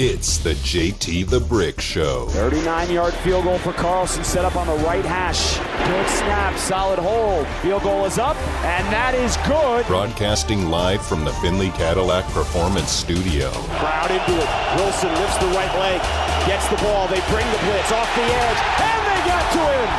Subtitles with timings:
[0.00, 2.26] It's the JT the Brick Show.
[2.26, 5.58] 39 yard field goal for Carlson, set up on the right hash.
[5.58, 7.48] Good snap, solid hold.
[7.66, 9.84] Field goal is up, and that is good.
[9.90, 13.50] Broadcasting live from the Findlay Cadillac Performance Studio.
[13.82, 14.48] Crowd into it.
[14.78, 15.98] Wilson lifts the right leg,
[16.46, 17.10] gets the ball.
[17.10, 19.90] They bring the blitz off the edge, and they got to him.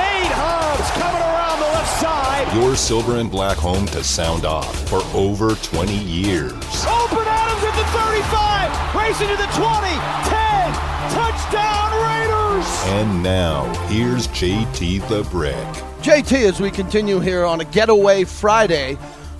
[0.00, 2.48] Nate Hobbs coming around the left side.
[2.56, 6.56] Your silver and black home to sound off for over 20 years.
[6.88, 8.53] Open Adams at the 35,
[8.94, 10.72] racing to the 20, 10,
[11.10, 12.66] touchdown Raiders.
[12.86, 15.54] And now, here's JT the Brick.
[16.02, 18.96] JT, as we continue here on a Getaway Friday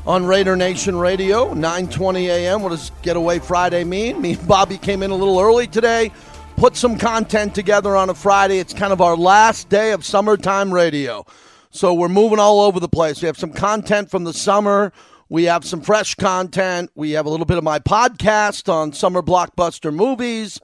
[0.06, 2.62] on Raider Nation Radio, 9:20 a.m.
[2.62, 4.20] What does Getaway Friday mean?
[4.20, 6.10] Me and Bobby came in a little early today,
[6.56, 8.58] put some content together on a Friday.
[8.58, 11.24] It's kind of our last day of summertime radio,
[11.70, 13.22] so we're moving all over the place.
[13.22, 14.92] We have some content from the summer.
[15.34, 16.92] We have some fresh content.
[16.94, 20.60] We have a little bit of my podcast on summer blockbuster movies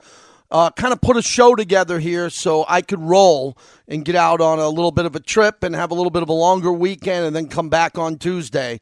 [0.48, 4.40] uh, kind of put a show together here so I could roll and get out
[4.40, 6.70] on a little bit of a trip and have a little bit of a longer
[6.70, 8.80] weekend and then come back on Tuesday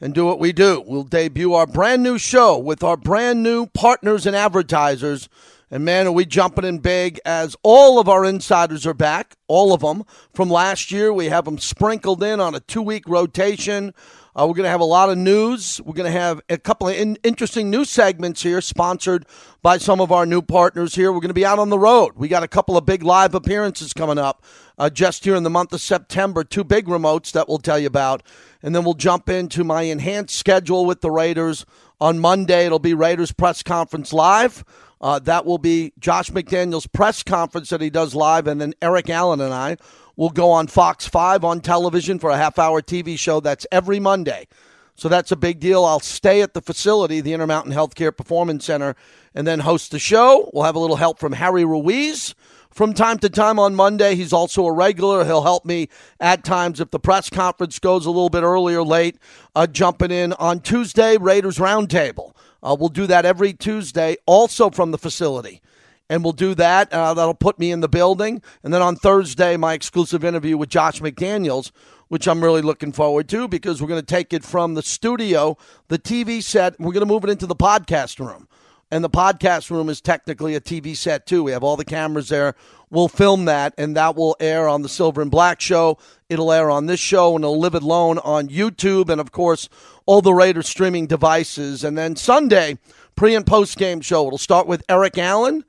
[0.00, 0.82] and do what we do.
[0.84, 5.28] We'll debut our brand new show with our brand new partners and advertisers.
[5.70, 9.72] And man, are we jumping in big as all of our insiders are back, all
[9.72, 10.02] of them.
[10.34, 13.94] From last year, we have them sprinkled in on a two week rotation.
[14.36, 15.80] Uh, we're going to have a lot of news.
[15.84, 19.26] We're going to have a couple of in- interesting news segments here, sponsored
[19.62, 21.12] by some of our new partners here.
[21.12, 22.12] We're going to be out on the road.
[22.16, 24.44] We got a couple of big live appearances coming up
[24.78, 26.44] uh, just here in the month of September.
[26.44, 28.22] Two big remotes that we'll tell you about.
[28.62, 31.64] And then we'll jump into my enhanced schedule with the Raiders.
[32.00, 34.64] On Monday, it'll be Raiders press conference live.
[35.00, 39.08] Uh, that will be Josh McDaniels' press conference that he does live, and then Eric
[39.08, 39.76] Allen and I
[40.18, 43.38] will go on Fox 5 on television for a half hour TV show.
[43.40, 44.48] That's every Monday.
[44.96, 45.84] So that's a big deal.
[45.84, 48.96] I'll stay at the facility, the Intermountain Healthcare Performance Center,
[49.32, 50.50] and then host the show.
[50.52, 52.34] We'll have a little help from Harry Ruiz
[52.72, 54.16] from time to time on Monday.
[54.16, 55.24] He's also a regular.
[55.24, 58.84] He'll help me at times if the press conference goes a little bit early or
[58.84, 59.18] late,
[59.54, 62.34] uh, jumping in on Tuesday, Raiders Roundtable.
[62.60, 65.62] Uh, we'll do that every Tuesday, also from the facility
[66.08, 66.92] and we'll do that.
[66.92, 68.42] Uh, that'll put me in the building.
[68.62, 71.70] And then on Thursday, my exclusive interview with Josh McDaniels,
[72.08, 75.56] which I'm really looking forward to because we're going to take it from the studio,
[75.88, 78.48] the TV set, we're going to move it into the podcast room.
[78.90, 81.42] And the podcast room is technically a TV set too.
[81.42, 82.54] We have all the cameras there.
[82.90, 85.98] We'll film that, and that will air on the Silver and Black Show.
[86.30, 89.68] It'll air on this show, and it'll live alone on YouTube, and of course,
[90.06, 91.84] all the Raiders streaming devices.
[91.84, 92.78] And then Sunday,
[93.14, 94.26] pre and post game show.
[94.26, 95.64] It'll start with Eric Allen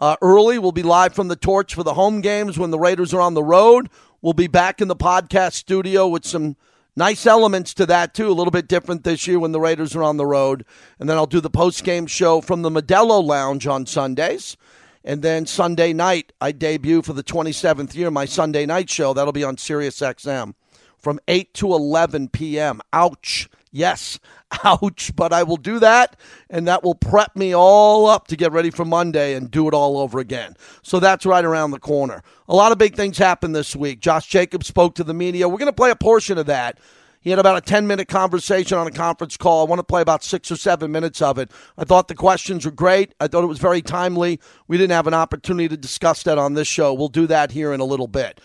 [0.00, 0.58] uh, early.
[0.58, 3.34] We'll be live from the torch for the home games when the Raiders are on
[3.34, 3.88] the road.
[4.22, 6.56] We'll be back in the podcast studio with some
[6.96, 8.28] nice elements to that, too.
[8.28, 10.64] A little bit different this year when the Raiders are on the road.
[10.98, 14.56] And then I'll do the post game show from the Modelo Lounge on Sundays.
[15.04, 19.12] And then Sunday night, I debut for the 27th year, my Sunday night show.
[19.12, 20.54] That'll be on Sirius XM
[20.96, 22.80] from 8 to 11 p.m.
[22.92, 23.50] Ouch.
[23.76, 24.20] Yes,
[24.64, 26.14] ouch, but I will do that,
[26.48, 29.74] and that will prep me all up to get ready for Monday and do it
[29.74, 30.54] all over again.
[30.84, 32.22] So that's right around the corner.
[32.48, 33.98] A lot of big things happened this week.
[33.98, 35.48] Josh Jacobs spoke to the media.
[35.48, 36.78] We're going to play a portion of that.
[37.20, 39.66] He had about a 10 minute conversation on a conference call.
[39.66, 41.50] I want to play about six or seven minutes of it.
[41.76, 43.12] I thought the questions were great.
[43.18, 44.38] I thought it was very timely.
[44.68, 46.94] We didn't have an opportunity to discuss that on this show.
[46.94, 48.40] We'll do that here in a little bit.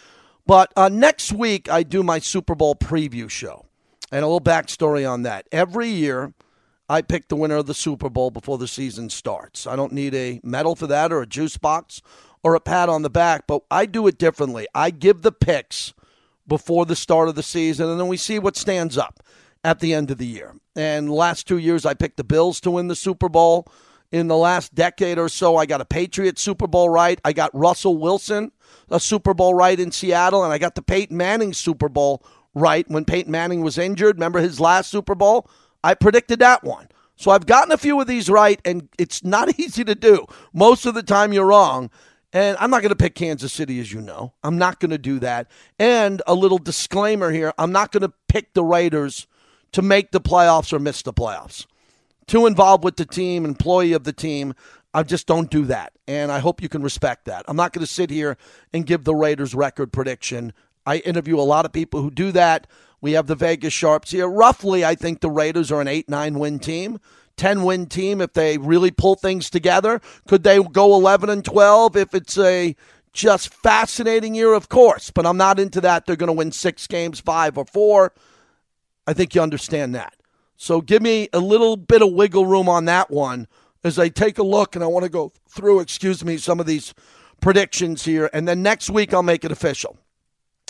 [0.47, 3.68] But uh, next week, I do my Super Bowl preview show.
[4.11, 5.47] And a little backstory on that.
[5.51, 6.33] Every year,
[6.89, 9.67] I pick the winner of the Super Bowl before the season starts.
[9.67, 12.01] I don't need a medal for that or a juice box
[12.43, 14.67] or a pat on the back, but I do it differently.
[14.73, 15.93] I give the picks
[16.47, 19.19] before the start of the season, and then we see what stands up
[19.63, 20.55] at the end of the year.
[20.75, 23.67] And last two years, I picked the Bills to win the Super Bowl.
[24.11, 27.21] In the last decade or so, I got a Patriot Super Bowl right.
[27.23, 28.51] I got Russell Wilson
[28.89, 32.23] a Super Bowl right in Seattle, and I got the Peyton Manning Super Bowl
[32.53, 34.15] right when Peyton Manning was injured.
[34.17, 35.49] Remember his last Super Bowl?
[35.83, 36.89] I predicted that one.
[37.15, 40.25] So I've gotten a few of these right, and it's not easy to do.
[40.53, 41.89] Most of the time, you're wrong.
[42.31, 44.33] And I'm not going to pick Kansas City, as you know.
[44.43, 45.49] I'm not going to do that.
[45.79, 49.27] And a little disclaimer here I'm not going to pick the Raiders
[49.71, 51.65] to make the playoffs or miss the playoffs.
[52.27, 54.53] Too involved with the team, employee of the team.
[54.93, 55.93] I just don't do that.
[56.07, 57.45] And I hope you can respect that.
[57.47, 58.37] I'm not going to sit here
[58.73, 60.53] and give the Raiders record prediction.
[60.89, 62.65] I interview a lot of people who do that.
[62.99, 64.27] We have the Vegas Sharps here.
[64.27, 66.99] Roughly, I think the Raiders are an 8 9 win team.
[67.37, 70.01] 10 win team if they really pull things together.
[70.27, 72.75] Could they go 11 and 12 if it's a
[73.13, 74.53] just fascinating year?
[74.53, 76.07] Of course, but I'm not into that.
[76.07, 78.11] They're going to win six games, five or four.
[79.05, 80.15] I think you understand that.
[80.57, 83.47] So give me a little bit of wiggle room on that one
[83.83, 86.65] as I take a look and I want to go through, excuse me, some of
[86.65, 86.95] these
[87.41, 88.27] predictions here.
[88.33, 89.95] And then next week, I'll make it official.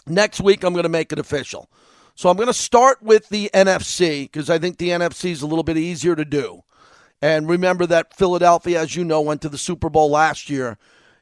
[0.09, 1.69] Next week, I'm going to make it official.
[2.15, 5.47] So I'm going to start with the NFC because I think the NFC is a
[5.47, 6.63] little bit easier to do.
[7.21, 10.77] And remember that Philadelphia, as you know, went to the Super Bowl last year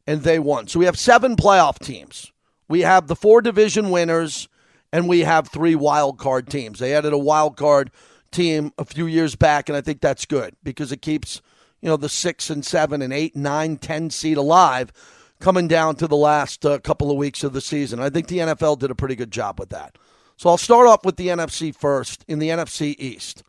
[0.05, 0.67] and they won.
[0.67, 2.31] So we have seven playoff teams.
[2.67, 4.47] We have the four division winners
[4.91, 6.79] and we have three wild card teams.
[6.79, 7.91] They added a wild card
[8.31, 11.41] team a few years back, and I think that's good because it keeps
[11.81, 14.91] you know the six and seven and eight, nine, ten seed alive
[15.39, 17.99] coming down to the last uh, couple of weeks of the season.
[17.99, 19.97] I think the NFL did a pretty good job with that.
[20.35, 23.43] So I'll start off with the NFC first in the NFC East.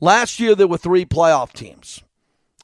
[0.00, 2.02] Last year there were three playoff teams.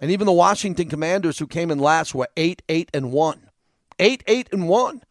[0.00, 3.50] And even the Washington Commanders who came in last were 8 8 and 1.
[3.98, 5.02] 8 8 and 1.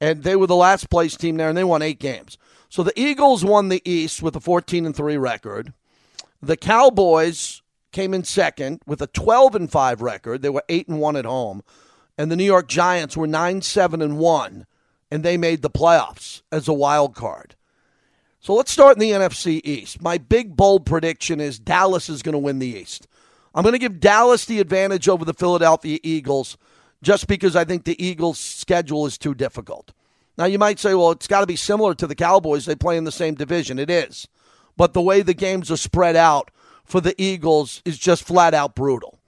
[0.00, 2.38] And they were the last place team there and they won 8 games.
[2.68, 5.72] So the Eagles won the East with a 14 and 3 record.
[6.40, 7.62] The Cowboys
[7.92, 10.42] came in second with a 12 and 5 record.
[10.42, 11.62] They were 8 and 1 at home.
[12.18, 14.66] And the New York Giants were 9 7 and 1
[15.10, 17.56] and they made the playoffs as a wild card.
[18.38, 20.00] So let's start in the NFC East.
[20.00, 23.06] My big bold prediction is Dallas is going to win the East.
[23.54, 26.56] I'm going to give Dallas the advantage over the Philadelphia Eagles
[27.02, 29.92] just because I think the Eagles' schedule is too difficult.
[30.38, 32.64] Now, you might say, well, it's got to be similar to the Cowboys.
[32.64, 33.78] They play in the same division.
[33.78, 34.28] It is.
[34.76, 36.50] But the way the games are spread out
[36.84, 39.19] for the Eagles is just flat out brutal.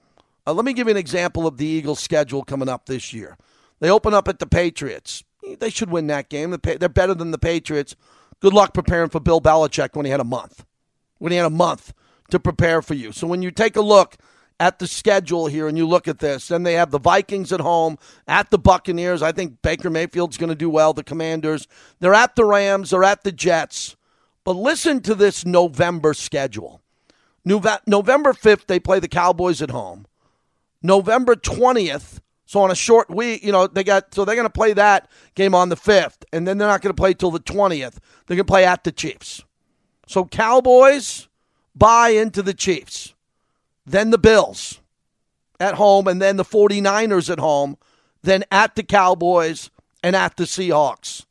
[0.47, 3.37] Uh, let me give you an example of the Eagles' schedule coming up this year.
[3.81, 5.25] They open up at the Patriots.
[5.59, 6.57] They should win that game.
[6.63, 7.97] They're better than the Patriots.
[8.41, 10.65] Good luck preparing for Bill Belichick when he had a month.
[11.19, 11.93] When he had a month
[12.31, 13.13] to prepare for you.
[13.13, 14.17] So when you take a look
[14.59, 17.61] at the schedule here and you look at this, then they have the Vikings at
[17.61, 19.23] home, at the Buccaneers.
[19.23, 20.93] I think Baker Mayfield's going to do well.
[20.93, 21.67] The Commanders.
[22.01, 22.91] They're at the Rams.
[22.91, 23.97] They're at the Jets.
[24.45, 26.81] But listen to this November schedule.
[27.45, 30.07] November 5th, they play the Cowboys at home.
[30.83, 34.51] November 20th, so on a short week, you know, they got so they're going to
[34.51, 37.41] play that game on the 5th, and then they're not going to play till the
[37.41, 37.99] 20th.
[38.27, 39.43] They're going to play at the Chiefs.
[40.07, 41.29] So Cowboys
[41.75, 43.15] buy into the Chiefs,
[43.87, 44.81] then the Bills
[45.59, 47.79] at home, and then the 49ers at home,
[48.23, 49.71] then at the Cowboys
[50.03, 51.25] and at the Seahawks.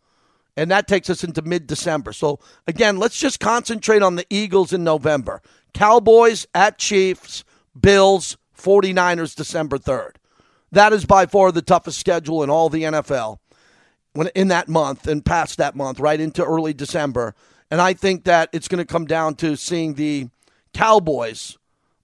[0.57, 2.13] And that takes us into mid December.
[2.13, 5.41] So, again, let's just concentrate on the Eagles in November.
[5.73, 7.43] Cowboys at Chiefs,
[7.79, 10.15] Bills, 49ers December 3rd.
[10.71, 13.39] That is by far the toughest schedule in all the NFL
[14.13, 17.33] when in that month and past that month, right into early December.
[17.69, 20.29] And I think that it's going to come down to seeing the
[20.73, 21.57] Cowboys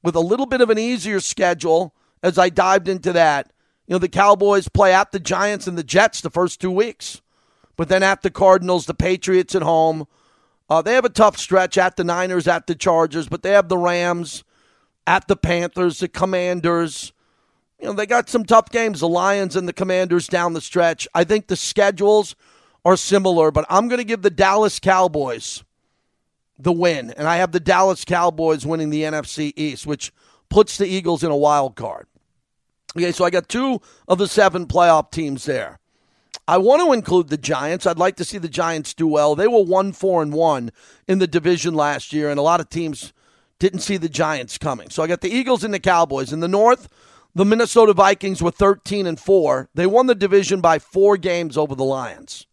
[0.03, 1.93] with a little bit of an easier schedule
[2.23, 3.51] as I dived into that.
[3.87, 7.21] You know, the Cowboys play at the Giants and the Jets the first two weeks,
[7.75, 10.07] but then at the Cardinals, the Patriots at home.
[10.69, 13.69] Uh, they have a tough stretch at the Niners, at the Chargers, but they have
[13.69, 14.43] the Rams,
[15.07, 17.13] at the Panthers, the Commanders.
[17.79, 21.07] You know, they got some tough games, the Lions and the Commanders down the stretch.
[21.15, 22.35] I think the schedules
[22.83, 25.63] are similar, but I'm going to give the Dallas Cowboys
[26.59, 27.11] the win.
[27.11, 30.11] And I have the Dallas Cowboys winning the NFC East, which
[30.49, 32.07] puts the Eagles in a wild card.
[32.95, 35.79] Okay, so I got two of the seven playoff teams there.
[36.47, 37.85] I want to include the Giants.
[37.85, 39.35] I'd like to see the Giants do well.
[39.35, 40.71] They were 1 4 and 1
[41.07, 43.13] in the division last year, and a lot of teams
[43.59, 44.89] didn't see the Giants coming.
[44.89, 46.31] So I got the Eagles and the Cowboys.
[46.31, 46.89] In the North,
[47.33, 49.69] the Minnesota Vikings were 13 and 4.
[49.73, 52.45] They won the division by four games over the Lions.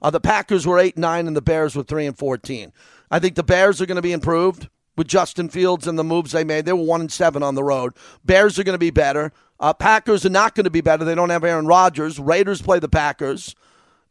[0.00, 2.72] Uh, the Packers were 8 9, and the Bears were 3 and 14.
[3.10, 6.32] I think the Bears are going to be improved with Justin Fields and the moves
[6.32, 6.64] they made.
[6.64, 7.94] They were 1 and 7 on the road.
[8.24, 9.32] Bears are going to be better.
[9.60, 11.04] Uh, Packers are not going to be better.
[11.04, 12.18] They don't have Aaron Rodgers.
[12.18, 13.54] Raiders play the Packers.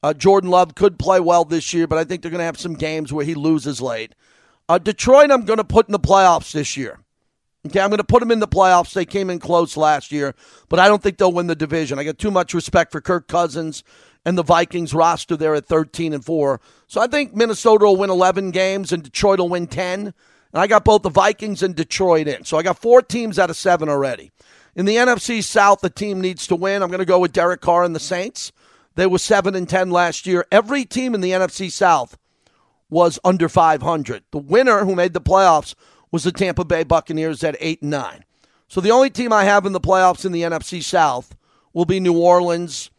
[0.01, 2.60] Uh, Jordan Love could play well this year, but I think they're going to have
[2.60, 4.15] some games where he loses late.
[4.72, 6.98] Uh, Detroit, I'm going to put in the playoffs this year.
[7.68, 8.94] Okay, I'm going to put them in the playoffs.
[8.94, 10.34] They came in close last year,
[10.70, 12.00] but I don't think they'll win the division.
[12.00, 13.84] I got too much respect for Kirk Cousins
[14.24, 16.62] and the Vikings roster there at 13 and 4.
[16.88, 20.00] So I think Minnesota will win 11 games and Detroit will win 10.
[20.00, 20.13] And
[20.54, 22.46] I got both the Vikings and Detroit in.
[22.46, 24.32] So I got four teams out of seven already.
[24.74, 26.82] In the NFC South, the team needs to win.
[26.82, 28.54] I'm going to go with Derek Carr and the Saints.
[28.96, 30.46] They were 7 and 10 last year.
[30.50, 32.18] Every team in the NFC South
[32.91, 34.24] was under 500.
[34.29, 35.74] The winner who made the playoffs
[36.12, 38.25] was the Tampa Bay Buccaneers at 8 and 9.
[38.67, 41.36] So the only team I have in the playoffs in the NFC South
[41.74, 42.91] will be New Orleans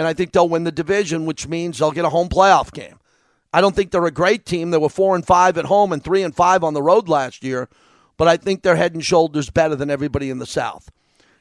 [0.00, 2.98] and I think they'll win the division, which means they'll get a home playoff game.
[3.52, 4.70] I don't think they're a great team.
[4.70, 7.44] They were four and five at home and three and five on the road last
[7.44, 7.68] year,
[8.16, 10.90] but I think they're head and shoulders better than everybody in the South.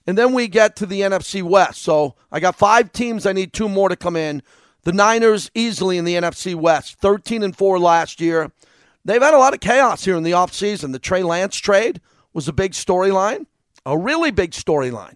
[0.06, 1.82] And then we get to the NFC West.
[1.82, 3.26] So I got five teams.
[3.26, 4.44] I need two more to come in.
[4.84, 8.52] The Niners easily in the NFC West, 13 and 4 last year.
[9.04, 10.92] They've had a lot of chaos here in the offseason.
[10.92, 12.02] The Trey Lance trade
[12.34, 13.46] was a big storyline.
[13.86, 15.16] A really big storyline.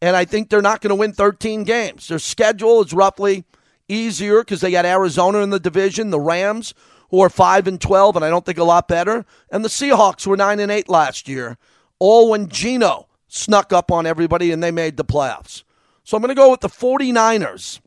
[0.00, 2.08] And I think they're not going to win 13 games.
[2.08, 3.44] Their schedule is roughly
[3.88, 6.74] easier because they got Arizona in the division, the Rams,
[7.10, 10.26] who are 5 and 12, and I don't think a lot better, and the Seahawks
[10.26, 11.58] were 9 and 8 last year,
[11.98, 15.62] all when Geno snuck up on everybody and they made the playoffs.
[16.02, 17.80] So I'm going to go with the 49ers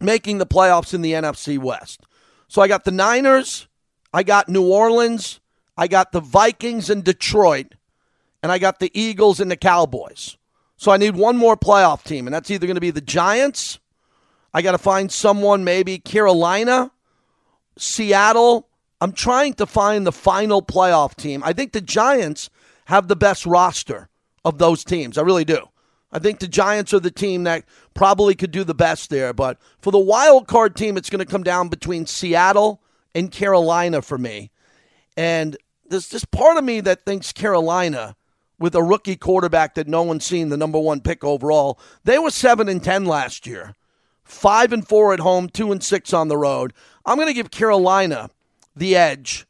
[0.00, 2.02] making the playoffs in the NFC West.
[2.48, 3.68] So I got the Niners,
[4.12, 5.40] I got New Orleans,
[5.76, 7.74] I got the Vikings and Detroit,
[8.42, 10.36] and I got the Eagles and the Cowboys.
[10.76, 13.80] So I need one more playoff team, and that's either going to be the Giants.
[14.54, 16.90] I got to find someone, maybe Carolina,
[17.76, 18.68] Seattle.
[19.00, 21.42] I'm trying to find the final playoff team.
[21.44, 22.48] I think the Giants
[22.86, 24.08] have the best roster
[24.44, 25.18] of those teams.
[25.18, 25.68] I really do.
[26.10, 29.32] I think the Giants are the team that probably could do the best there.
[29.32, 32.80] But for the wild card team, it's going to come down between Seattle
[33.14, 34.50] and Carolina for me.
[35.16, 38.16] And there's this part of me that thinks Carolina,
[38.58, 42.30] with a rookie quarterback that no one's seen, the number one pick overall, they were
[42.30, 43.74] seven and ten last year,
[44.24, 46.72] five and four at home, two and six on the road.
[47.06, 48.30] I'm going to give Carolina
[48.74, 49.46] the edge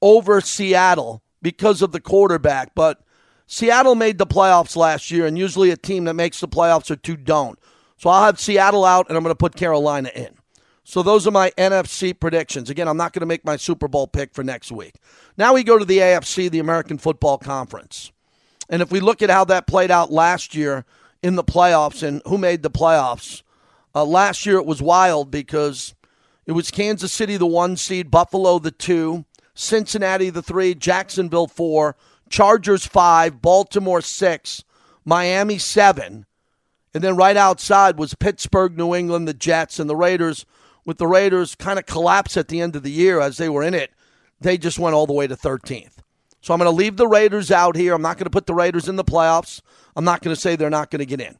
[0.00, 3.02] over Seattle because of the quarterback, but
[3.46, 6.96] Seattle made the playoffs last year, and usually a team that makes the playoffs or
[6.96, 7.58] two don't.
[7.96, 10.36] So I'll have Seattle out, and I'm going to put Carolina in.
[10.84, 12.70] So those are my NFC predictions.
[12.70, 14.94] Again, I'm not going to make my Super Bowl pick for next week.
[15.36, 18.12] Now we go to the AFC, the American Football Conference.
[18.68, 20.84] And if we look at how that played out last year
[21.22, 23.42] in the playoffs and who made the playoffs,
[23.94, 25.94] uh, last year it was wild because
[26.46, 29.24] it was Kansas City, the one seed, Buffalo, the two,
[29.54, 31.96] Cincinnati, the three, Jacksonville, four,
[32.28, 34.64] Chargers, five, Baltimore, six,
[35.04, 36.26] Miami, seven.
[36.94, 40.46] And then right outside was Pittsburgh, New England, the Jets, and the Raiders
[40.86, 43.62] with the Raiders kind of collapse at the end of the year as they were
[43.62, 43.90] in it,
[44.40, 45.98] they just went all the way to 13th.
[46.40, 47.92] So I'm going to leave the Raiders out here.
[47.92, 49.60] I'm not going to put the Raiders in the playoffs.
[49.96, 51.36] I'm not going to say they're not going to get in.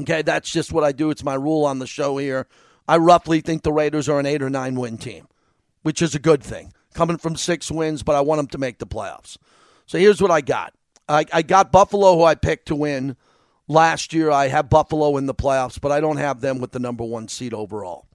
[0.00, 1.10] Okay, that's just what I do.
[1.10, 2.46] It's my rule on the show here.
[2.86, 5.28] I roughly think the Raiders are an eight or nine win team,
[5.82, 6.72] which is a good thing.
[6.94, 9.36] Coming from six wins, but I want them to make the playoffs.
[9.88, 10.74] So here's what I got
[11.08, 13.16] I, I got Buffalo, who I picked to win
[13.66, 14.30] last year.
[14.30, 17.26] I have Buffalo in the playoffs, but I don't have them with the number one
[17.26, 18.06] seed overall.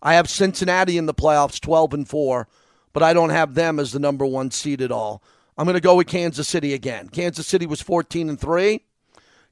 [0.00, 2.46] I have Cincinnati in the playoffs, 12 and 4,
[2.92, 5.22] but I don't have them as the number one seed at all.
[5.56, 7.08] I'm going to go with Kansas City again.
[7.08, 8.80] Kansas City was 14 and 3.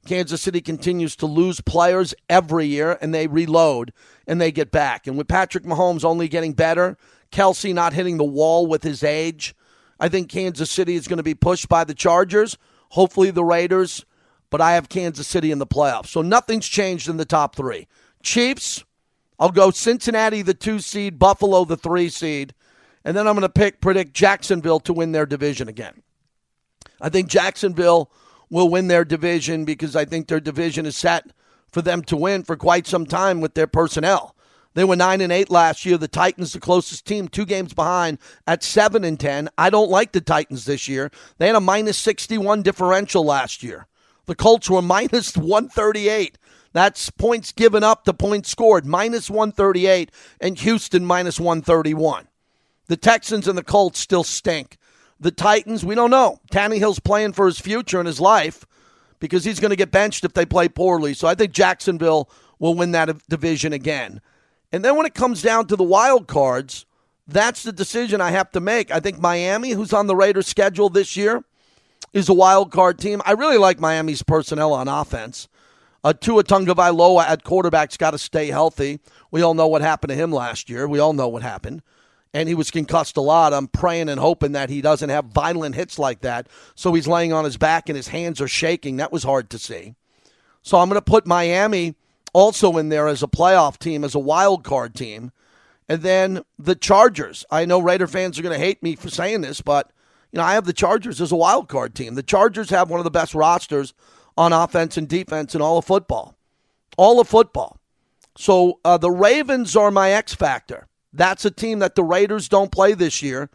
[0.05, 3.91] Kansas City continues to lose players every year, and they reload
[4.25, 5.05] and they get back.
[5.05, 6.97] And with Patrick Mahomes only getting better,
[7.29, 9.53] Kelce not hitting the wall with his age,
[9.99, 12.57] I think Kansas City is going to be pushed by the Chargers,
[12.89, 14.05] hopefully the Raiders,
[14.49, 16.07] but I have Kansas City in the playoffs.
[16.07, 17.87] So nothing's changed in the top three.
[18.23, 18.83] Chiefs,
[19.39, 22.53] I'll go Cincinnati, the two seed, Buffalo, the three seed,
[23.03, 26.01] and then I'm going to pick predict Jacksonville to win their division again.
[26.99, 28.11] I think Jacksonville
[28.49, 31.31] will win their division because I think their division is set
[31.71, 34.35] for them to win for quite some time with their personnel.
[34.77, 35.97] They were nine and eight last year.
[35.97, 39.49] The Titans, the closest team, two games behind at seven and ten.
[39.57, 41.09] I don't like the Titans this year.
[41.39, 43.87] They had a minus sixty-one differential last year.
[44.27, 46.37] The Colts were minus one thirty-eight.
[46.73, 52.27] That's points given up to points scored, minus 138, and Houston minus 131.
[52.85, 54.77] The Texans and the Colts still stink.
[55.19, 56.39] The Titans, we don't know.
[56.51, 58.63] Tannehill's playing for his future and his life
[59.19, 61.15] because he's going to get benched if they play poorly.
[61.15, 62.29] So I think Jacksonville
[62.59, 64.21] will win that division again.
[64.71, 66.85] And then when it comes down to the wild cards,
[67.27, 68.91] that's the decision I have to make.
[68.91, 71.43] I think Miami, who's on the Raiders schedule this year,
[72.13, 73.21] is a wild card team.
[73.25, 75.47] I really like Miami's personnel on offense.
[76.03, 78.99] Uh, Tua Tagovailoa at quarterback's got to stay healthy.
[79.29, 80.87] We all know what happened to him last year.
[80.87, 81.81] We all know what happened.
[82.33, 83.53] And he was concussed a lot.
[83.53, 86.47] I'm praying and hoping that he doesn't have violent hits like that.
[86.75, 88.97] So he's laying on his back and his hands are shaking.
[88.97, 89.95] That was hard to see.
[90.61, 91.95] So I'm going to put Miami
[92.37, 95.31] also in there as a playoff team, as a wild card team.
[95.89, 97.43] And then the Chargers.
[97.49, 99.91] I know Raider fans are going to hate me for saying this, but
[100.31, 102.13] you know I have the Chargers as a wild card team.
[102.13, 103.95] The Chargers have one of the best rosters
[104.37, 106.37] on offense and defense in all of football.
[106.95, 107.79] All of football.
[108.37, 110.87] So uh, the Ravens are my X factor.
[111.11, 113.49] That's a team that the Raiders don't play this year.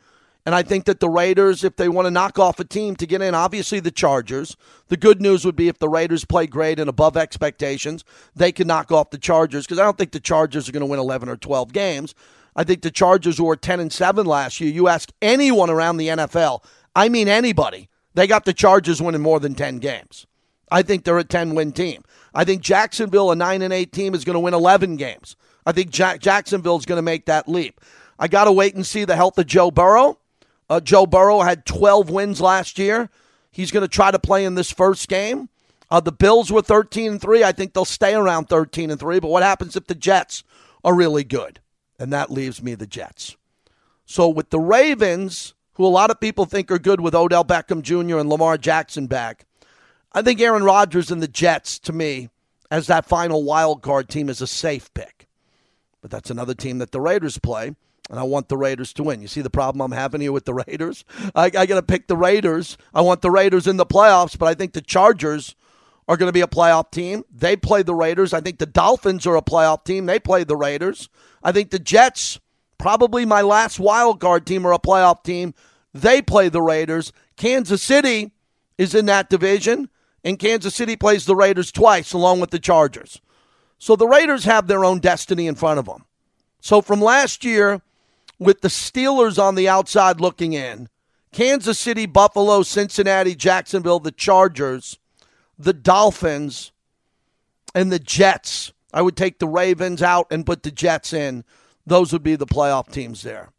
[0.44, 3.06] And I think that the Raiders, if they want to knock off a team to
[3.06, 4.56] get in, obviously the Chargers.
[4.88, 8.66] The good news would be if the Raiders play great and above expectations, they can
[8.66, 11.28] knock off the Chargers because I don't think the Chargers are going to win 11
[11.28, 12.14] or 12 games.
[12.56, 16.08] I think the Chargers, were 10 and 7 last year, you ask anyone around the
[16.08, 16.62] NFL,
[16.94, 20.26] I mean anybody, they got the Chargers winning more than 10 games.
[20.70, 22.02] I think they're a 10 win team.
[22.34, 25.36] I think Jacksonville, a 9 and 8 team, is going to win 11 games.
[25.64, 27.80] I think Jack- Jacksonville is going to make that leap.
[28.18, 30.18] I got to wait and see the health of Joe Burrow.
[30.72, 33.10] Uh, Joe Burrow had 12 wins last year.
[33.50, 35.50] he's going to try to play in this first game.
[35.90, 37.44] Uh, the Bills were 13 and 3.
[37.44, 39.20] I think they'll stay around 13 and 3.
[39.20, 40.44] But what happens if the Jets
[40.82, 41.60] are really good?
[41.98, 43.36] And that leaves me the Jets.
[44.06, 47.82] So with the Ravens, who a lot of people think are good with Odell Beckham
[47.82, 48.16] Jr.
[48.16, 49.44] and Lamar Jackson back,
[50.14, 52.30] I think Aaron Rodgers and the Jets, to me,
[52.70, 55.28] as that final wild card team, is a safe pick.
[56.00, 57.74] But that's another team that the Raiders play
[58.12, 59.22] and I want the Raiders to win.
[59.22, 61.02] You see the problem I'm having here with the Raiders?
[61.34, 62.76] I, I got to pick the Raiders.
[62.92, 65.56] I want the Raiders in the playoffs, but I think the Chargers
[66.06, 67.24] are going to be a playoff team.
[67.34, 68.34] They play the Raiders.
[68.34, 70.04] I think the Dolphins are a playoff team.
[70.04, 71.08] They play the Raiders.
[71.42, 72.38] I think the Jets,
[72.76, 75.54] probably my last wild card team, are a playoff team.
[75.94, 77.14] They play the Raiders.
[77.38, 78.32] Kansas City
[78.76, 79.88] is in that division,
[80.22, 83.22] and Kansas City plays the Raiders twice along with the Chargers.
[83.78, 86.04] So the Raiders have their own destiny in front of them.
[86.60, 87.80] So from last year,
[88.42, 90.88] with the Steelers on the outside looking in,
[91.32, 94.98] Kansas City, Buffalo, Cincinnati, Jacksonville, the Chargers,
[95.58, 96.72] the Dolphins,
[97.74, 98.72] and the Jets.
[98.92, 101.44] I would take the Ravens out and put the Jets in.
[101.86, 103.50] Those would be the playoff teams there.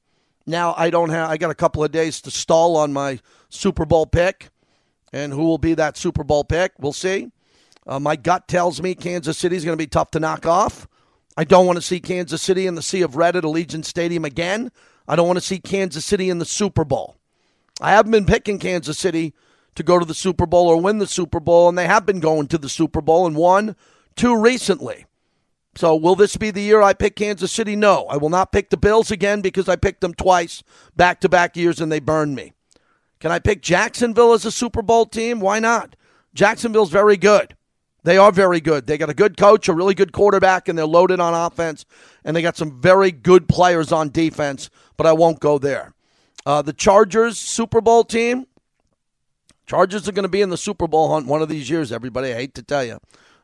[0.46, 3.86] Now I don't have I got a couple of days to stall on my Super
[3.86, 4.50] Bowl pick.
[5.12, 6.74] And who will be that Super Bowl pick?
[6.80, 7.32] We'll see.
[7.86, 10.88] Uh, my gut tells me Kansas City is going to be tough to knock off.
[11.36, 14.24] I don't want to see Kansas City in the Sea of Red at Allegiant Stadium
[14.24, 14.72] again.
[15.08, 17.18] I don't want to see Kansas City in the Super Bowl.
[17.82, 19.34] I haven't been picking Kansas City
[19.75, 22.20] to go to the Super Bowl or win the Super Bowl, and they have been
[22.20, 23.75] going to the Super Bowl and won
[24.16, 25.06] two recently.
[25.75, 27.75] So, will this be the year I pick Kansas City?
[27.75, 28.06] No.
[28.06, 30.63] I will not pick the Bills again because I picked them twice
[30.96, 32.54] back to back years and they burned me.
[33.20, 35.40] Can I pick Jacksonville as a Super Bowl team?
[35.40, 35.96] Why not?
[36.36, 37.56] Jacksonville's very good.
[38.03, 38.86] They are very good.
[38.86, 41.86] They got a good coach, a really good quarterback, and they're loaded on offense.
[42.24, 45.93] And they got some very good players on defense, but I won't go there.
[46.45, 48.45] Uh, the Chargers Super Bowl team.
[49.65, 52.31] Chargers are going to be in the Super Bowl hunt one of these years, everybody.
[52.31, 53.00] I hate to tell you.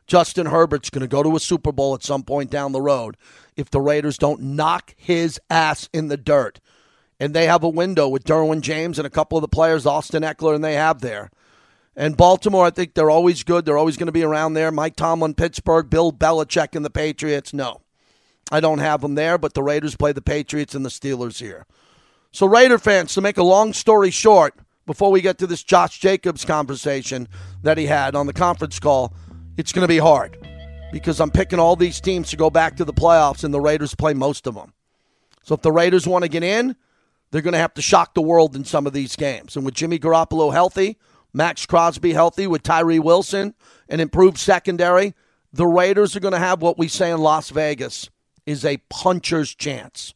[0.06, 3.16] Justin Herbert's going to go to a Super Bowl at some point down the road
[3.56, 6.60] if the Raiders don't knock his ass in the dirt.
[7.18, 10.22] And they have a window with Derwin James and a couple of the players, Austin
[10.22, 11.30] Ekeler, and they have there.
[11.96, 13.64] And Baltimore, I think they're always good.
[13.64, 14.70] They're always going to be around there.
[14.70, 17.52] Mike Tomlin, Pittsburgh, Bill Belichick, and the Patriots.
[17.52, 17.82] No,
[18.50, 21.66] I don't have them there, but the Raiders play the Patriots and the Steelers here.
[22.32, 24.54] So, Raider fans, to make a long story short,
[24.86, 27.28] before we get to this Josh Jacobs conversation
[27.62, 29.12] that he had on the conference call,
[29.56, 30.38] it's going to be hard
[30.92, 33.94] because I'm picking all these teams to go back to the playoffs, and the Raiders
[33.94, 34.72] play most of them.
[35.42, 36.76] So, if the Raiders want to get in,
[37.30, 39.56] they're going to have to shock the world in some of these games.
[39.56, 40.98] And with Jimmy Garoppolo healthy,
[41.32, 43.54] Maxx Crosby healthy with Tyree Wilson,
[43.88, 45.14] an improved secondary,
[45.52, 48.08] the Raiders are going to have what we say in Las Vegas
[48.46, 50.14] is a puncher's chance.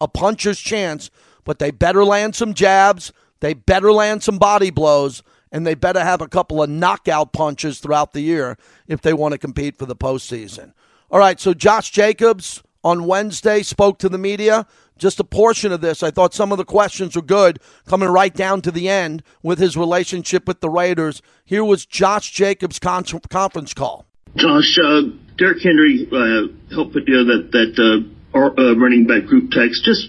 [0.00, 1.10] A puncher's chance,
[1.44, 5.22] but they better land some jabs, they better land some body blows,
[5.52, 9.32] and they better have a couple of knockout punches throughout the year if they want
[9.32, 10.72] to compete for the postseason.
[11.10, 14.66] All right, so Josh Jacobs on Wednesday spoke to the media
[14.98, 16.02] just a portion of this.
[16.02, 19.58] I thought some of the questions were good, coming right down to the end with
[19.58, 21.22] his relationship with the Raiders.
[21.44, 24.06] Here was Josh Jacobs' con- conference call.
[24.36, 25.02] Josh, uh,
[25.36, 29.84] Derrick Henry uh, helped put that that uh, uh, running back group text.
[29.84, 30.08] Just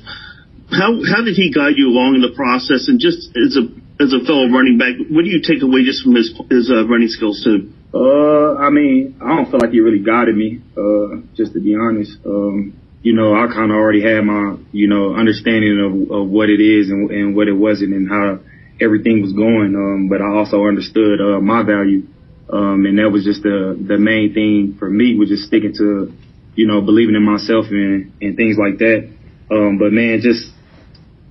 [0.71, 2.87] how how did he guide you along in the process?
[2.87, 3.69] And just as a
[4.01, 6.87] as a fellow running back, what do you take away just from his his uh,
[6.87, 7.71] running skills too?
[7.95, 10.61] Uh, I mean, I don't feel like he really guided me.
[10.75, 12.17] Uh, just to be honest.
[12.25, 12.73] Um,
[13.05, 16.59] you know, I kind of already had my, you know, understanding of, of what it
[16.59, 18.39] is and, and what it wasn't and how
[18.81, 19.75] everything was going.
[19.77, 22.07] Um, but I also understood, uh, my value.
[22.49, 26.17] Um, and that was just the, the main thing for me was just sticking to,
[26.55, 29.07] you know, believing in myself and, and things like that.
[29.51, 30.49] Um, but man, just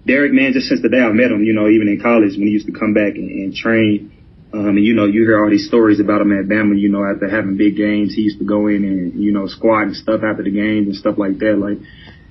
[0.07, 2.47] Derrick, man, just since the day I met him, you know, even in college when
[2.47, 4.14] he used to come back and, and train,
[4.55, 7.03] um, and you know, you hear all these stories about him at Bama, you know,
[7.05, 10.23] after having big games, he used to go in and, you know, squat and stuff
[10.23, 11.59] after the games and stuff like that.
[11.59, 11.79] Like,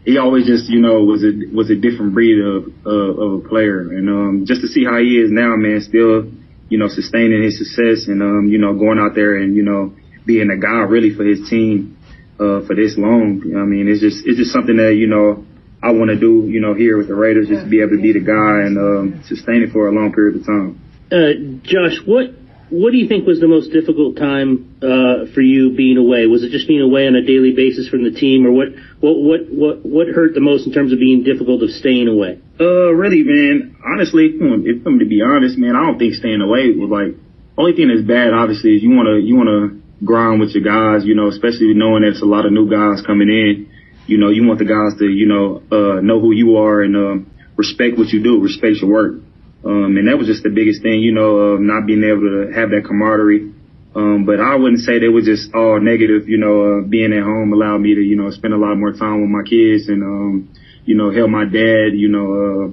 [0.06, 3.50] he always just, you know, was a, was a different breed of, of, of a
[3.50, 3.92] player.
[3.92, 6.32] And, um, just to see how he is now, man, still,
[6.70, 9.94] you know, sustaining his success and, um, you know, going out there and, you know,
[10.26, 11.98] being a guy really for his team,
[12.40, 13.44] uh, for this long.
[13.52, 15.44] I mean, it's just, it's just something that, you know,
[15.84, 18.02] I want to do, you know, here with the Raiders, just to be able to
[18.02, 20.80] be the guy and, um, sustain it for a long period of time.
[21.14, 22.34] Uh, Josh, what
[22.74, 26.26] what do you think was the most difficult time uh, for you being away?
[26.26, 28.74] Was it just being away on a daily basis from the team, or what?
[28.98, 32.42] What what what what hurt the most in terms of being difficult of staying away?
[32.60, 33.78] Uh, really, man.
[33.86, 37.14] Honestly, if I'm to be honest, man, I don't think staying away was like
[37.62, 38.34] only thing that's bad.
[38.34, 41.78] Obviously, is you want to you want to grind with your guys, you know, especially
[41.78, 43.70] knowing that it's a lot of new guys coming in.
[44.10, 46.98] You know, you want the guys to you know uh, know who you are and
[46.98, 49.22] um, respect what you do, respect your work.
[49.66, 52.52] Um, and that was just the biggest thing, you know, of not being able to
[52.54, 53.54] have that camaraderie.
[53.96, 57.24] Um, but I wouldn't say they were just all negative, you know, uh, being at
[57.24, 60.04] home allowed me to, you know, spend a lot more time with my kids and,
[60.04, 60.50] um,
[60.84, 62.68] you know, help my dad, you know, uh,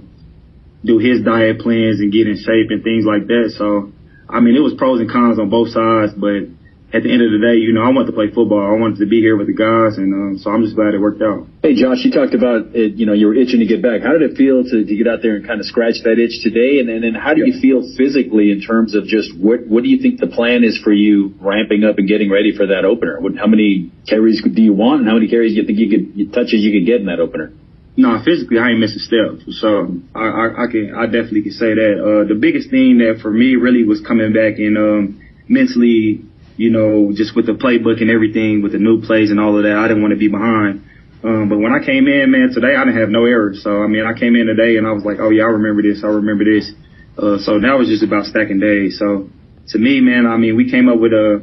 [0.85, 3.53] do his diet plans and get in shape and things like that.
[3.57, 3.93] So,
[4.29, 6.49] I mean, it was pros and cons on both sides, but
[6.91, 8.67] at the end of the day, you know, I wanted to play football.
[8.67, 10.99] I wanted to be here with the guys, and um, so I'm just glad it
[10.99, 11.47] worked out.
[11.63, 12.99] Hey, Josh, you talked about it.
[12.99, 14.03] You know, you were itching to get back.
[14.03, 16.43] How did it feel to, to get out there and kind of scratch that itch
[16.43, 16.83] today?
[16.83, 19.89] And, and then how do you feel physically in terms of just what what do
[19.89, 23.23] you think the plan is for you ramping up and getting ready for that opener?
[23.23, 25.91] What, how many carries do you want, and how many carries do you think you
[25.95, 27.55] could touches you could get in that opener?
[27.95, 29.47] No, physically I ain't missing step.
[29.63, 31.95] So I, I, I can I definitely can say that.
[32.03, 36.27] Uh, the biggest thing that for me really was coming back and um, mentally
[36.61, 39.65] you know, just with the playbook and everything, with the new plays and all of
[39.65, 40.85] that, I didn't want to be behind.
[41.25, 43.65] Um, but when I came in, man, today I didn't have no errors.
[43.65, 45.81] So I mean, I came in today and I was like, oh yeah, I remember
[45.81, 46.69] this, I remember this.
[47.17, 49.01] Uh, so now it's just about stacking days.
[49.01, 49.33] So
[49.73, 51.41] to me, man, I mean, we came up with a,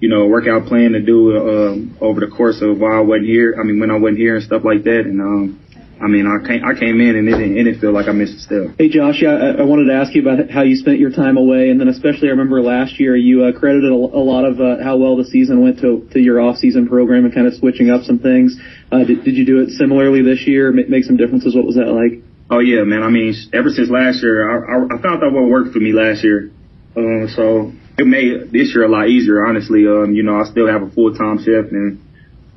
[0.00, 3.56] you know, workout plan to do uh, over the course of while I wasn't here.
[3.58, 5.64] I mean, when I wasn't here and stuff like that, and um,
[6.00, 8.12] I mean, I came, I came in and it didn't, it didn't feel like I
[8.12, 8.78] missed a step.
[8.78, 11.36] Hey, Josh, yeah, I, I wanted to ask you about how you spent your time
[11.36, 14.60] away, and then especially I remember last year you uh, credited a, a lot of
[14.60, 17.90] uh, how well the season went to, to your off-season program and kind of switching
[17.90, 18.56] up some things.
[18.92, 20.70] Uh, did, did you do it similarly this year?
[20.72, 21.54] Make, make some differences?
[21.54, 22.22] What was that like?
[22.50, 23.02] Oh yeah, man.
[23.02, 25.92] I mean, ever since last year, I, I, I found out what worked for me
[25.92, 26.50] last year.
[26.96, 29.86] Um, so it made this year a lot easier, honestly.
[29.86, 32.00] Um, you know, I still have a full-time chef and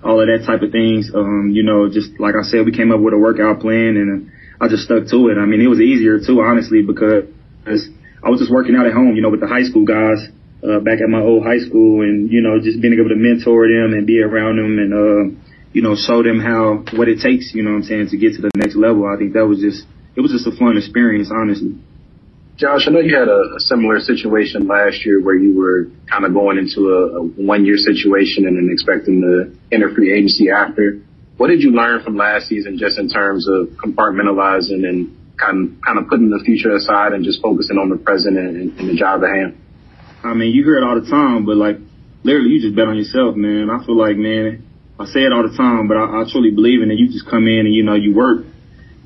[0.04, 1.12] all of that type of things.
[1.14, 4.32] Um, you know, just like I said, we came up with a workout plan and
[4.60, 5.38] I just stuck to it.
[5.38, 7.26] I mean, it was easier too, honestly, because
[7.66, 10.28] I was just working out at home, you know, with the high school guys,
[10.62, 13.66] uh, back at my old high school and, you know, just being able to mentor
[13.66, 15.24] them and be around them and, uh,
[15.74, 18.36] you know, show them how, what it takes, you know what I'm saying, to get
[18.36, 19.08] to the next level.
[19.10, 21.80] I think that was just, it was just a fun experience, honestly.
[22.62, 26.26] Josh, I know you had a, a, similar situation last year where you were kind
[26.26, 31.02] of going into a, a one-year situation and then expecting to enter free agency after.
[31.38, 35.10] What did you learn from last season just in terms of compartmentalizing and
[35.42, 38.78] kind of, kind of putting the future aside and just focusing on the present and,
[38.78, 39.58] and the job at hand?
[40.24, 41.78] I mean, you hear it all the time, but like
[42.22, 43.72] literally you just bet on yourself, man.
[43.72, 44.70] I feel like, man,
[45.00, 47.00] I say it all the time, but I, I truly believe in it.
[47.00, 48.46] You just come in and, you know, you work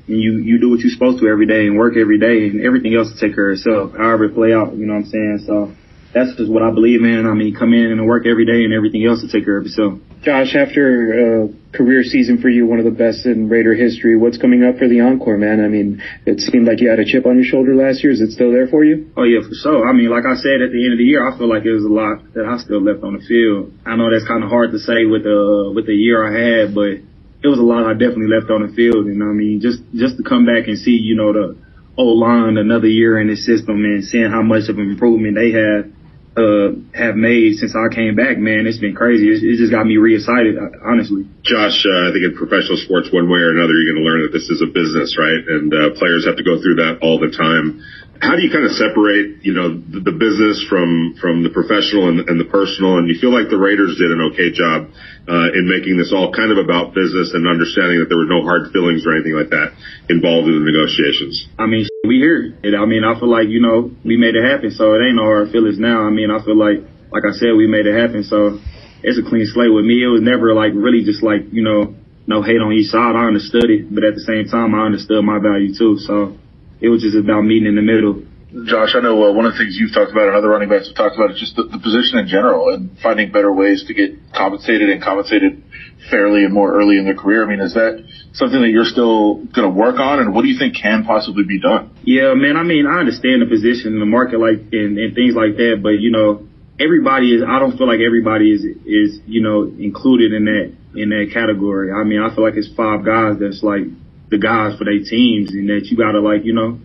[0.08, 2.64] and you you do what you're supposed to every day and work every day and
[2.64, 3.92] everything else will take care of itself.
[3.96, 5.44] However it play out, you know what I'm saying?
[5.46, 5.74] So
[6.16, 7.26] that's just what I believe in.
[7.26, 9.66] I mean, come in and work every day and everything else will take care of
[9.66, 10.00] itself.
[10.22, 14.38] Josh, after a career season for you, one of the best in Raider history, what's
[14.38, 15.62] coming up for the encore, man?
[15.62, 18.12] I mean, it seemed like you had a chip on your shoulder last year.
[18.12, 19.12] Is it still there for you?
[19.16, 19.86] Oh yeah, for sure.
[19.86, 21.72] I mean, like I said at the end of the year, I feel like it
[21.76, 23.76] was a lot that I still left on the field.
[23.84, 26.74] I know that's kind of hard to say with the with the year I had,
[26.74, 27.04] but
[27.42, 29.06] it was a lot I definitely left on the field.
[29.06, 31.56] And I mean, just, just to come back and see, you know, the
[31.96, 35.52] old line another year in the system and seeing how much of an improvement they
[35.52, 35.90] have,
[36.36, 39.32] uh, have made since I came back, man, it's been crazy.
[39.32, 41.24] It's, it just got me re-excited, honestly.
[41.42, 44.20] Josh, uh, I think in professional sports, one way or another, you're going to learn
[44.28, 45.40] that this is a business, right?
[45.48, 47.80] And uh, players have to go through that all the time
[48.20, 52.08] how do you kind of separate, you know, the, the business from from the professional
[52.08, 52.96] and, and, the personal?
[52.96, 54.88] And you feel like the Raiders did an okay job
[55.28, 58.40] uh, in making this all kind of about business and understanding that there were no
[58.40, 59.76] hard feelings or anything like that
[60.08, 61.44] involved in the negotiations.
[61.58, 62.56] I mean, we here.
[62.64, 65.24] I mean, I feel like you know we made it happen, so it ain't no
[65.24, 66.02] hard feelings now.
[66.02, 68.58] I mean, I feel like, like I said, we made it happen, so
[69.02, 70.02] it's a clean slate with me.
[70.02, 71.94] It was never like really just like you know
[72.26, 73.14] no hate on each side.
[73.14, 75.98] I understood it, but at the same time, I understood my value too.
[75.98, 76.36] So
[76.80, 78.22] it was just about meeting in the middle.
[78.64, 80.86] Josh, I know uh, one of the things you've talked about and other running backs
[80.86, 83.92] have talked about is just the, the position in general and finding better ways to
[83.92, 85.65] get compensated and compensated
[86.10, 87.44] fairly and more early in their career.
[87.44, 90.48] I mean, is that something that you're still going to work on, and what do
[90.48, 91.90] you think can possibly be done?
[92.04, 92.56] Yeah, man.
[92.56, 95.80] I mean, I understand the position in the market, like and, and things like that,
[95.82, 96.46] but you know,
[96.78, 97.42] everybody is.
[97.46, 101.92] I don't feel like everybody is is you know included in that in that category.
[101.92, 103.84] I mean, I feel like it's five guys that's like
[104.30, 106.80] the guys for their teams and that you gotta like, you know,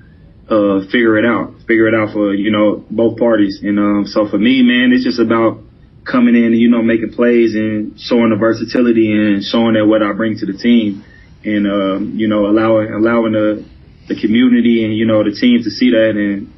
[0.52, 3.60] uh, figure it out, figure it out for, you know, both parties.
[3.64, 5.60] And, um, so for me, man, it's just about
[6.04, 10.02] coming in and, you know, making plays and showing the versatility and showing that what
[10.02, 11.04] I bring to the team
[11.44, 13.66] and, um, you know, allowing, allowing the,
[14.08, 16.52] the community and, you know, the team to see that and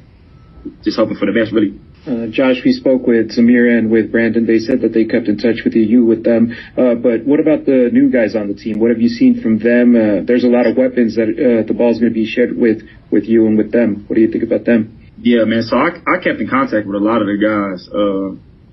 [0.82, 1.78] just hoping for the best, really.
[2.06, 4.44] Uh, Josh, we spoke with Zamir and with Brandon.
[4.44, 6.52] They said that they kept in touch with you, you with them.
[6.76, 8.78] Uh, but what about the new guys on the team?
[8.78, 9.96] What have you seen from them?
[9.96, 12.82] Uh, there's a lot of weapons that uh, the ball's going to be shared with
[13.10, 14.04] with you and with them.
[14.06, 15.00] What do you think about them?
[15.16, 15.62] Yeah, man.
[15.62, 17.88] So I, I kept in contact with a lot of the guys.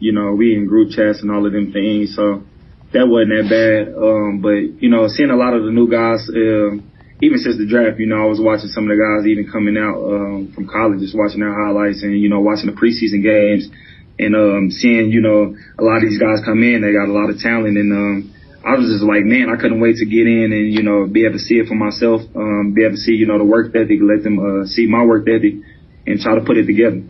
[0.02, 2.16] You know, we in group chats and all of them things.
[2.18, 2.42] So
[2.92, 3.94] that wasn't that bad.
[3.94, 6.82] Um, but you know, seeing a lot of the new guys, uh,
[7.22, 9.78] even since the draft, you know, I was watching some of the guys even coming
[9.78, 13.70] out um, from college, just watching their highlights and you know watching the preseason games
[14.18, 16.82] and um, seeing you know a lot of these guys come in.
[16.82, 17.94] They got a lot of talent and.
[17.94, 18.18] um
[18.62, 21.26] I was just like, man, I couldn't wait to get in and, you know, be
[21.26, 23.74] able to see it for myself, um, be able to see, you know, the work
[23.74, 25.66] ethic, let them, uh, see my work ethic
[26.06, 27.02] and try to put it together.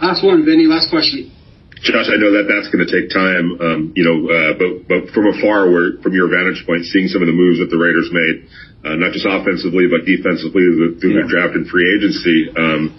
[0.00, 1.36] Last one, Vinny, last question.
[1.80, 5.00] Josh, I know that that's going to take time, um, you know, uh, but, but
[5.16, 8.12] from afar, where, from your vantage point, seeing some of the moves that the Raiders
[8.12, 8.36] made,
[8.84, 10.60] uh, not just offensively, but defensively
[11.00, 11.24] through yeah.
[11.24, 12.92] the draft and free agency, um,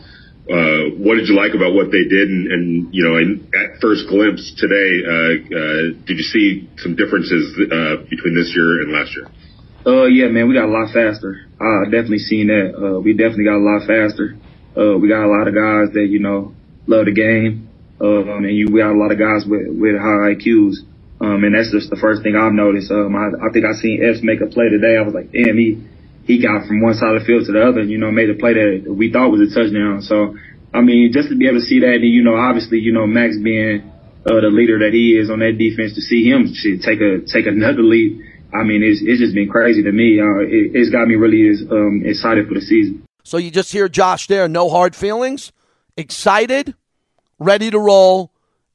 [0.49, 2.25] uh, what did you like about what they did?
[2.25, 6.97] And, and you know, in, at first glimpse today, uh, uh, did you see some
[6.97, 9.29] differences uh, between this year and last year?
[9.85, 11.45] Uh, yeah, man, we got a lot faster.
[11.61, 12.73] I definitely seen that.
[12.73, 14.37] Uh, we definitely got a lot faster.
[14.73, 16.53] Uh, we got a lot of guys that you know
[16.85, 17.70] love the game.
[18.01, 20.81] Um, and you, we got a lot of guys with with high IQs.
[21.21, 22.89] Um, and that's just the first thing I've noticed.
[22.89, 24.97] Um, I, I think I seen Epps make a play today.
[24.97, 25.77] I was like, damn, he
[26.25, 28.35] he got from one side of the field to the other, you know, made a
[28.35, 30.01] play that we thought was a touchdown.
[30.01, 30.37] So,
[30.73, 33.05] I mean, just to be able to see that, and, you know, obviously, you know,
[33.05, 33.85] Max being
[34.25, 37.25] uh, the leader that he is on that defense, to see him to take a
[37.25, 38.21] take another leap,
[38.53, 40.19] I mean, it's it's just been crazy to me.
[40.19, 43.05] Uh, it, it's got me really um, excited for the season.
[43.23, 45.51] So you just hear Josh there, no hard feelings,
[45.97, 46.75] excited,
[47.41, 48.31] ready to roll,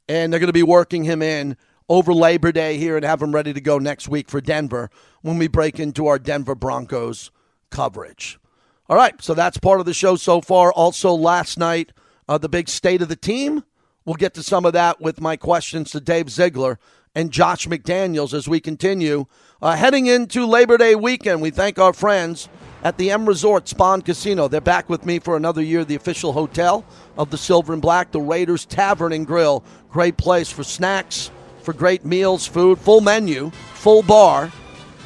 [0.09, 1.57] and they're going to be working him in
[1.89, 4.91] over Labor Day here and have him ready to go next week for Denver
[5.23, 7.31] when we break into our Denver Broncos
[7.71, 8.41] coverage.
[8.89, 10.73] All right, so that's part of the show so far.
[10.73, 11.93] Also, last night,
[12.29, 13.63] uh, the big state of the team.
[14.05, 16.79] We'll get to some of that with my questions to Dave Ziegler
[17.15, 19.27] and Josh McDaniels as we continue.
[19.63, 22.49] Uh, heading into Labor Day weekend, we thank our friends
[22.85, 24.49] at the M Resort Spa and Casino.
[24.49, 26.85] They're back with me for another year, the official hotel
[27.17, 29.65] of the Silver and Black, the Raiders Tavern and Grill.
[29.91, 31.31] Great place for snacks,
[31.63, 34.51] for great meals, food, full menu, full bar.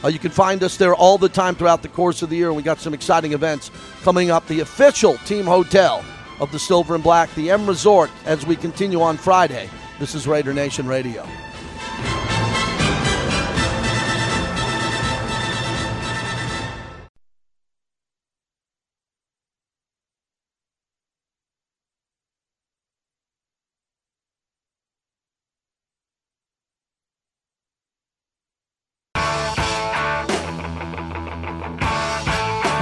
[0.02, 2.52] Uh, you can find us there all the time throughout the course of the year,
[2.52, 3.70] we got some exciting events
[4.02, 4.46] coming up.
[4.46, 6.04] The official team hotel
[6.40, 9.68] of the Silver and Black, the M Resort, as we continue on Friday.
[9.98, 11.26] This is Raider Nation Radio.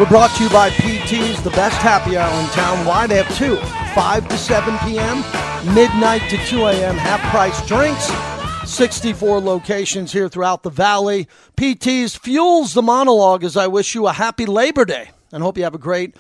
[0.09, 2.87] We're brought to you by PT's, the best happy hour in town.
[2.87, 3.07] Why?
[3.07, 3.57] They have two
[3.95, 5.19] 5 to 7 p.m.,
[5.75, 8.11] midnight to 2 a.m., half price drinks.
[8.67, 11.29] 64 locations here throughout the valley.
[11.59, 15.65] PT's fuels the monologue as I wish you a happy Labor Day and hope you
[15.65, 16.17] have a great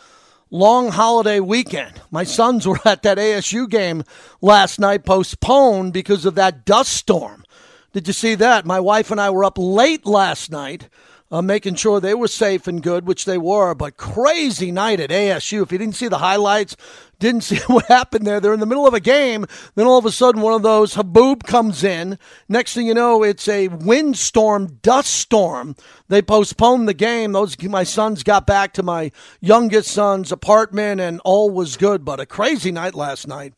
[0.50, 1.98] long holiday weekend.
[2.10, 4.04] My sons were at that ASU game
[4.42, 7.42] last night, postponed because of that dust storm.
[7.94, 8.66] Did you see that?
[8.66, 10.90] My wife and I were up late last night
[11.30, 13.74] uh, making sure they were safe and good, which they were.
[13.74, 15.62] But crazy night at ASU.
[15.62, 16.76] If you didn't see the highlights,
[17.18, 18.40] didn't see what happened there.
[18.40, 19.46] They're in the middle of a game.
[19.74, 22.18] Then all of a sudden, one of those haboob comes in.
[22.48, 25.76] Next thing you know, it's a windstorm, dust storm.
[26.08, 27.32] They postponed the game.
[27.32, 32.04] Those my sons got back to my youngest son's apartment, and all was good.
[32.04, 33.52] But a crazy night last night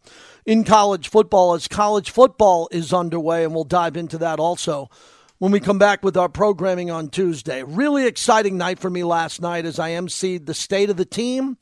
[0.45, 4.91] in college football as college football is underway, and we'll dive into that also
[5.41, 7.63] when we come back with our programming on Tuesday.
[7.63, 11.57] Really exciting night for me last night as I emceed the state of the team.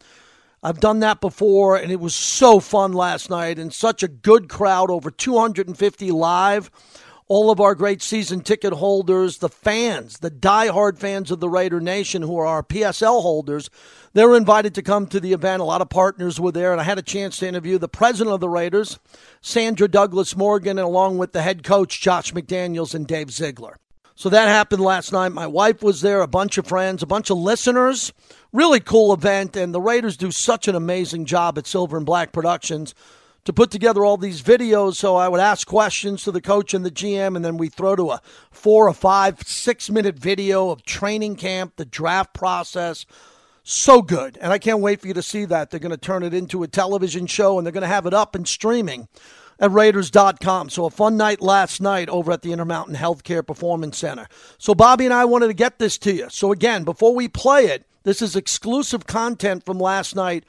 [0.64, 4.48] I've done that before, and it was so fun last night and such a good
[4.48, 6.72] crowd, over 250 live
[7.28, 11.80] all of our great season ticket holders, the fans, the die-hard fans of the Raider
[11.80, 13.68] Nation who are our PSL holders,
[14.18, 15.61] they were invited to come to the event.
[15.61, 18.35] A lot of partners were there, and I had a chance to interview the president
[18.35, 18.98] of the Raiders,
[19.40, 23.76] Sandra Douglas Morgan, and along with the head coach, Josh McDaniels and Dave Ziegler.
[24.16, 25.28] So that happened last night.
[25.28, 28.12] My wife was there, a bunch of friends, a bunch of listeners.
[28.52, 32.33] Really cool event, and the Raiders do such an amazing job at Silver and Black
[32.33, 32.96] Productions
[33.44, 34.96] to put together all these videos.
[34.96, 37.94] So I would ask questions to the coach and the GM, and then we throw
[37.94, 43.07] to a four or five, six minute video of training camp, the draft process.
[43.70, 44.38] So good.
[44.40, 45.68] And I can't wait for you to see that.
[45.68, 48.14] They're going to turn it into a television show and they're going to have it
[48.14, 49.09] up and streaming
[49.61, 50.70] at Raiders.com.
[50.70, 54.26] So a fun night last night over at the Intermountain Healthcare Performance Center.
[54.57, 56.28] So Bobby and I wanted to get this to you.
[56.31, 60.44] So again, before we play it, this is exclusive content from last night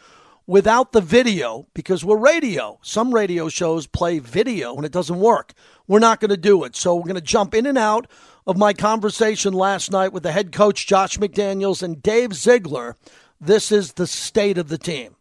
[0.48, 2.80] without the video because we're radio.
[2.82, 5.52] Some radio shows play video and it doesn't work.
[5.90, 6.78] We're not going to do it.
[6.78, 8.08] So we're going to jump in and out
[8.50, 12.98] of my conversation last night with the head coach, Josh McDaniels, and Dave Ziegler.
[13.40, 15.16] This is the state of the team.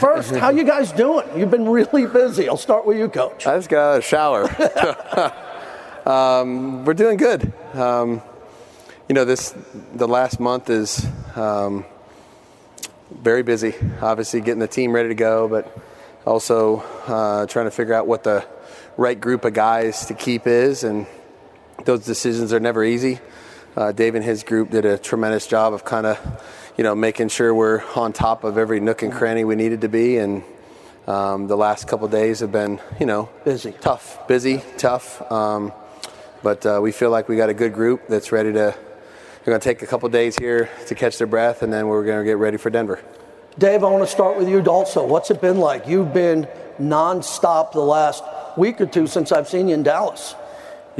[0.00, 1.28] First, how you guys doing?
[1.38, 2.48] You've been really busy.
[2.48, 3.46] I'll start with you, coach.
[3.46, 4.50] I just got a shower.
[6.08, 7.52] um, we're doing good.
[7.72, 8.20] Um,
[9.08, 9.54] you know, this
[9.94, 11.84] the last month is um,
[13.12, 13.76] very busy.
[14.02, 15.78] Obviously, getting the team ready to go, but
[16.26, 18.44] also uh, trying to figure out what the
[18.96, 21.06] right group of guys to keep is, and
[21.84, 23.20] those decisions are never easy.
[23.76, 26.18] Uh, Dave and his group did a tremendous job of kind of,
[26.76, 29.88] you know, making sure we're on top of every nook and cranny we needed to
[29.88, 30.42] be, and
[31.06, 35.22] um, the last couple days have been, you know, busy, tough, busy, tough.
[35.30, 35.72] Um,
[36.42, 38.74] but uh, we feel like we got a good group that's ready to.
[39.40, 42.04] We're going to take a couple days here to catch their breath, and then we're
[42.04, 43.00] going to get ready for Denver.
[43.58, 45.06] Dave, I want to start with you also.
[45.06, 45.86] What's it been like?
[45.86, 46.46] You've been
[46.78, 48.22] nonstop the last
[48.56, 50.34] week or two since I've seen you in Dallas.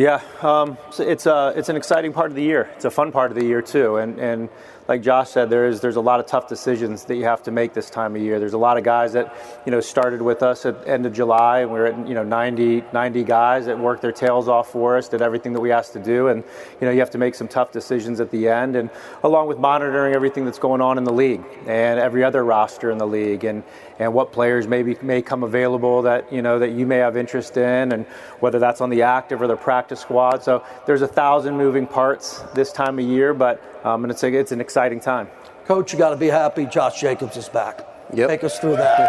[0.00, 2.70] Yeah, um, it's a, it's an exciting part of the year.
[2.74, 4.48] It's a fun part of the year too, and and
[4.90, 7.52] like Josh said, there is there's a lot of tough decisions that you have to
[7.52, 8.40] make this time of year.
[8.40, 9.32] There's a lot of guys that
[9.64, 12.24] you know started with us at end of July, and we are at you know
[12.24, 15.92] 90 90 guys that worked their tails off for us, did everything that we asked
[15.92, 16.42] to do, and
[16.80, 18.90] you know you have to make some tough decisions at the end, and
[19.22, 22.98] along with monitoring everything that's going on in the league and every other roster in
[22.98, 23.62] the league, and
[24.00, 27.56] and what players maybe may come available that you know that you may have interest
[27.56, 28.04] in, and
[28.40, 30.42] whether that's on the active or the practice squad.
[30.42, 34.32] So there's a thousand moving parts this time of year, but um, and it's a,
[34.32, 35.28] it's an exciting time.
[35.66, 36.66] Coach, you got to be happy.
[36.66, 37.86] Josh Jacobs is back.
[38.14, 38.28] Yep.
[38.28, 39.00] Take us through that.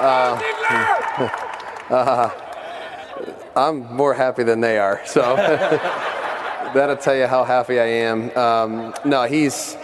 [0.00, 0.40] uh,
[1.94, 2.30] uh,
[3.56, 5.36] I'm more happy than they are, so
[6.74, 8.36] that'll tell you how happy I am.
[8.36, 9.76] Um, no, he's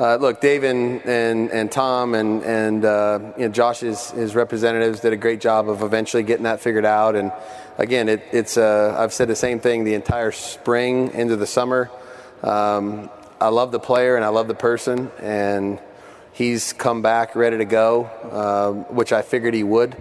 [0.00, 5.00] uh, look, Dave and, and, and Tom and, and uh, you know, Josh's his representatives
[5.00, 7.16] did a great job of eventually getting that figured out.
[7.16, 7.30] And
[7.80, 11.90] again, it, it's uh, I've said the same thing the entire spring into the summer.
[12.42, 15.80] Um, I love the player and I love the person, and
[16.32, 19.96] he's come back ready to go, uh, which I figured he would.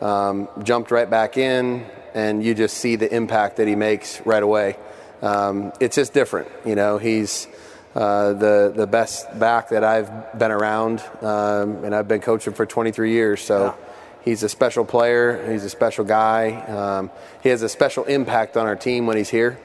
[0.00, 4.42] Um, jumped right back in, and you just see the impact that he makes right
[4.42, 4.76] away.
[5.22, 6.98] Um, it's just different, you know.
[6.98, 7.46] He's
[7.94, 12.66] uh, the the best back that I've been around, um, and I've been coaching for
[12.66, 13.40] 23 years.
[13.42, 13.89] So yeah.
[14.22, 15.50] He's a special player.
[15.50, 16.52] He's a special guy.
[16.66, 17.10] Um,
[17.42, 19.58] he has a special impact on our team when he's here,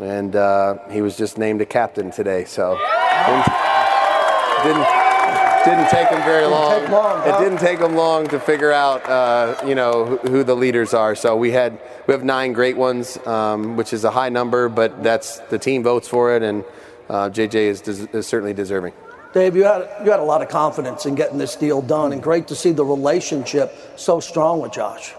[0.00, 2.44] and uh, he was just named a captain today.
[2.44, 2.78] So
[3.26, 3.64] didn't
[4.64, 4.86] didn't,
[5.64, 6.90] didn't take him very long.
[6.90, 7.36] long huh?
[7.36, 10.94] It didn't take him long to figure out, uh, you know, who, who, the leaders
[10.94, 11.14] are.
[11.14, 15.02] So we had we have nine great ones, um, which is a high number, but
[15.02, 16.64] that's the team votes for it and
[17.08, 18.92] uh, JJ is, des- is certainly deserving.
[19.34, 22.22] Dave, you had you had a lot of confidence in getting this deal done, and
[22.22, 25.12] great to see the relationship so strong with Josh.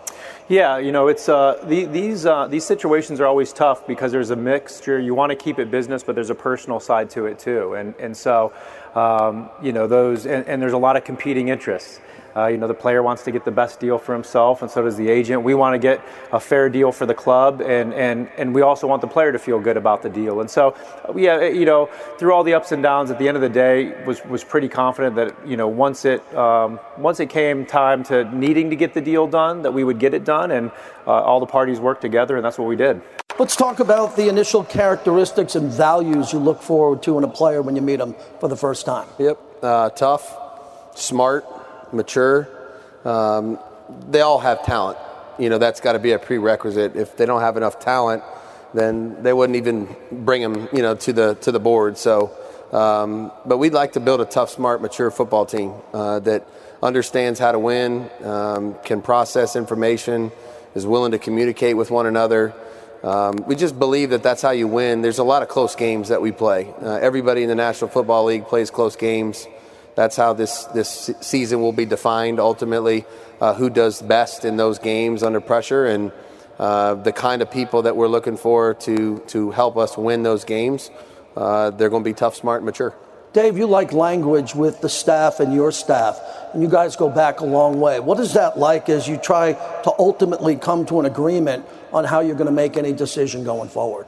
[0.47, 4.29] Yeah, you know, it's uh, the, these uh, these situations are always tough because there's
[4.29, 4.97] a mixture.
[4.99, 7.93] You want to keep it business, but there's a personal side to it too, and
[7.99, 8.53] and so
[8.95, 11.99] um, you know those, and, and there's a lot of competing interests.
[12.35, 14.83] Uh, you know, the player wants to get the best deal for himself, and so
[14.83, 15.41] does the agent.
[15.41, 16.01] We want to get
[16.33, 19.39] a fair deal for the club, and, and, and we also want the player to
[19.39, 20.41] feel good about the deal.
[20.41, 20.75] And so,
[21.15, 21.85] yeah, you know,
[22.19, 24.67] through all the ups and downs, at the end of the day, was was pretty
[24.67, 28.93] confident that you know once it um, once it came time to needing to get
[28.93, 30.71] the deal done, that we would get it done, and
[31.07, 33.01] uh, all the parties worked together, and that's what we did.
[33.39, 37.61] Let's talk about the initial characteristics and values you look forward to in a player
[37.61, 39.07] when you meet them for the first time.
[39.19, 40.37] Yep, uh, tough,
[40.95, 41.45] smart
[41.95, 42.47] mature.
[43.03, 43.59] Um,
[44.09, 44.97] they all have talent.
[45.37, 46.95] You know, that's got to be a prerequisite.
[46.95, 48.23] If they don't have enough talent,
[48.73, 51.97] then they wouldn't even bring them, you know, to the to the board.
[51.97, 52.31] So,
[52.71, 56.47] um, but we'd like to build a tough, smart, mature football team uh, that
[56.81, 60.31] understands how to win, um, can process information,
[60.73, 62.53] is willing to communicate with one another.
[63.03, 65.01] Um, we just believe that that's how you win.
[65.01, 66.73] There's a lot of close games that we play.
[66.81, 69.47] Uh, everybody in the National Football League plays close games
[69.95, 73.05] that's how this this season will be defined ultimately.
[73.41, 76.11] Uh, who does best in those games under pressure, and
[76.57, 80.45] uh, the kind of people that we're looking for to to help us win those
[80.45, 80.89] games.
[81.35, 82.95] Uh, they're going to be tough, smart, and mature.
[83.33, 86.21] Dave, you like language with the staff and your staff,
[86.53, 87.99] and you guys go back a long way.
[87.99, 89.51] What is that like as you try
[89.83, 93.67] to ultimately come to an agreement on how you're going to make any decision going
[93.67, 94.05] forward?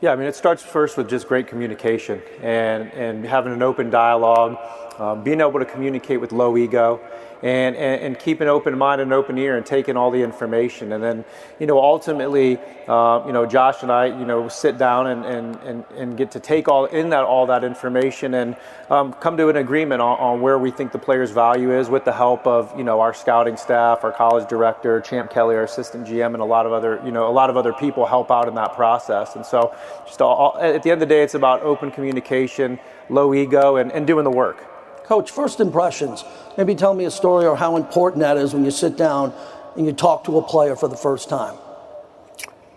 [0.00, 3.90] Yeah, I mean, it starts first with just great communication and, and having an open
[3.90, 4.56] dialogue
[5.00, 7.00] um, being able to communicate with low ego,
[7.42, 10.92] and, and, and, keep an open mind and open ear and taking all the information.
[10.92, 11.24] And then,
[11.60, 12.58] you know, ultimately,
[12.88, 16.32] uh, you know, Josh and I, you know, sit down and, and, and, and get
[16.32, 18.56] to take all in that all that information and
[18.90, 22.04] um, come to an agreement on, on, where we think the player's value is with
[22.04, 26.08] the help of, you know, our scouting staff, our college director, Champ Kelly, our assistant
[26.08, 28.48] GM, and a lot of other, you know, a lot of other people help out
[28.48, 29.36] in that process.
[29.36, 29.74] And so,
[30.06, 33.92] just all, at the end of the day, it's about open communication, low ego, and,
[33.92, 34.67] and doing the work.
[35.08, 36.22] Coach, first impressions.
[36.58, 39.32] Maybe tell me a story or how important that is when you sit down
[39.74, 41.56] and you talk to a player for the first time.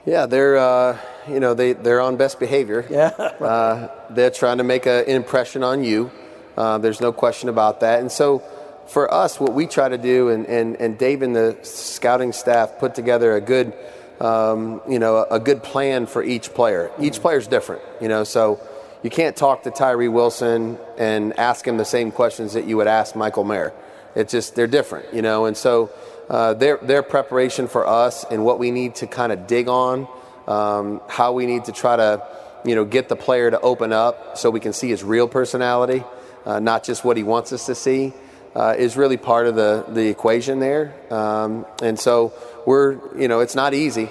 [0.06, 2.86] Yeah, they're uh, you know they they're on best behavior.
[2.90, 3.08] Yeah.
[3.08, 6.10] uh, they're trying to make a, an impression on you.
[6.56, 8.00] Uh, there's no question about that.
[8.00, 8.40] And so,
[8.88, 12.80] for us, what we try to do, and and and Dave and the scouting staff
[12.80, 13.74] put together a good,
[14.22, 16.92] um, you know, a good plan for each player.
[16.98, 18.62] Each player's different, you know, so.
[19.04, 22.86] You can't talk to Tyree Wilson and ask him the same questions that you would
[22.86, 23.74] ask Michael Mayer.
[24.14, 25.90] It's just they're different, you know, and so
[26.30, 30.08] uh, their their preparation for us and what we need to kind of dig on,
[30.48, 32.22] um, how we need to try to,
[32.64, 36.04] you know, get the player to open up so we can see his real personality,
[36.46, 38.14] uh, not just what he wants us to see,
[38.56, 40.94] uh, is really part of the the equation there.
[41.12, 42.34] Um, and so
[42.68, 44.10] we're, you know, it's not easy.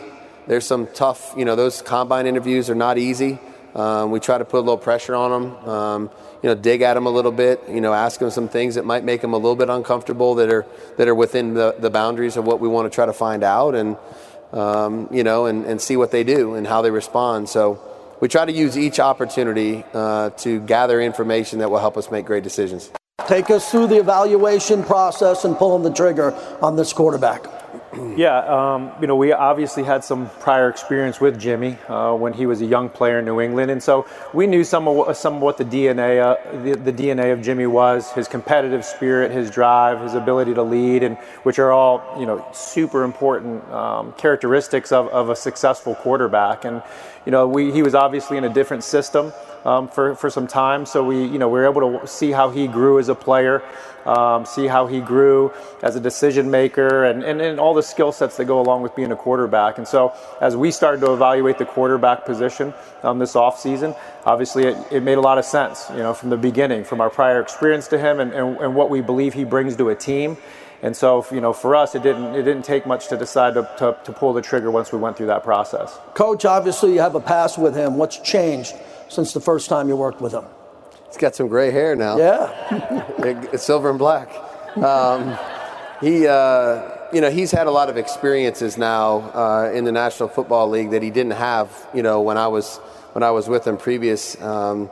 [0.49, 3.39] There's some tough, you know, those combine interviews are not easy.
[3.75, 5.69] Um, we try to put a little pressure on them.
[5.69, 6.11] Um,
[6.43, 7.63] you know, dig at them a little bit.
[7.69, 10.51] You know, ask them some things that might make them a little bit uncomfortable that
[10.51, 10.67] are
[10.97, 13.75] that are within the, the boundaries of what we want to try to find out,
[13.75, 13.97] and
[14.53, 17.49] um, you know, and, and see what they do and how they respond.
[17.49, 17.81] So
[18.21, 22.27] we try to use each opportunity uh, to gather information that will help us make
[22.27, 22.91] great decisions.
[23.29, 27.60] Take us through the evaluation process and pulling the trigger on this quarterback.
[28.17, 32.47] Yeah, um, you know, we obviously had some prior experience with Jimmy uh, when he
[32.47, 35.43] was a young player in New England, and so we knew some of some of
[35.43, 40.01] what the DNA uh, the, the, DNA of Jimmy was: his competitive spirit, his drive,
[40.01, 45.09] his ability to lead, and which are all you know super important um, characteristics of,
[45.09, 46.65] of a successful quarterback.
[46.65, 46.83] And
[47.27, 49.33] you know, we, he was obviously in a different system
[49.65, 50.87] um, for, for some time.
[50.87, 53.63] So we, you know, we were able to see how he grew as a player,
[54.07, 58.13] um, see how he grew as a decision maker, and, and, and all the skill
[58.13, 59.79] sets that go along with being a quarterback.
[59.79, 64.77] And so as we started to evaluate the quarterback position um, this offseason, obviously it,
[64.91, 67.89] it made a lot of sense, you know, from the beginning, from our prior experience
[67.89, 70.37] to him and, and, and what we believe he brings to a team.
[70.83, 73.69] And so, you know, for us, it didn't it didn't take much to decide to,
[73.79, 75.99] to, to, pull the trigger once we went through that process.
[76.15, 77.99] Coach, obviously you have a past with him.
[77.99, 78.75] What's changed
[79.09, 80.45] since the first time you worked with him?
[81.11, 82.19] He's got some gray hair now.
[82.19, 83.05] Yeah,
[83.53, 84.31] it's silver and black.
[84.77, 85.37] Um,
[86.01, 90.29] he, uh, you know, he's had a lot of experiences now uh, in the National
[90.29, 92.77] Football League that he didn't have, you know, when I was
[93.13, 94.41] when I was with him previous.
[94.41, 94.89] Um,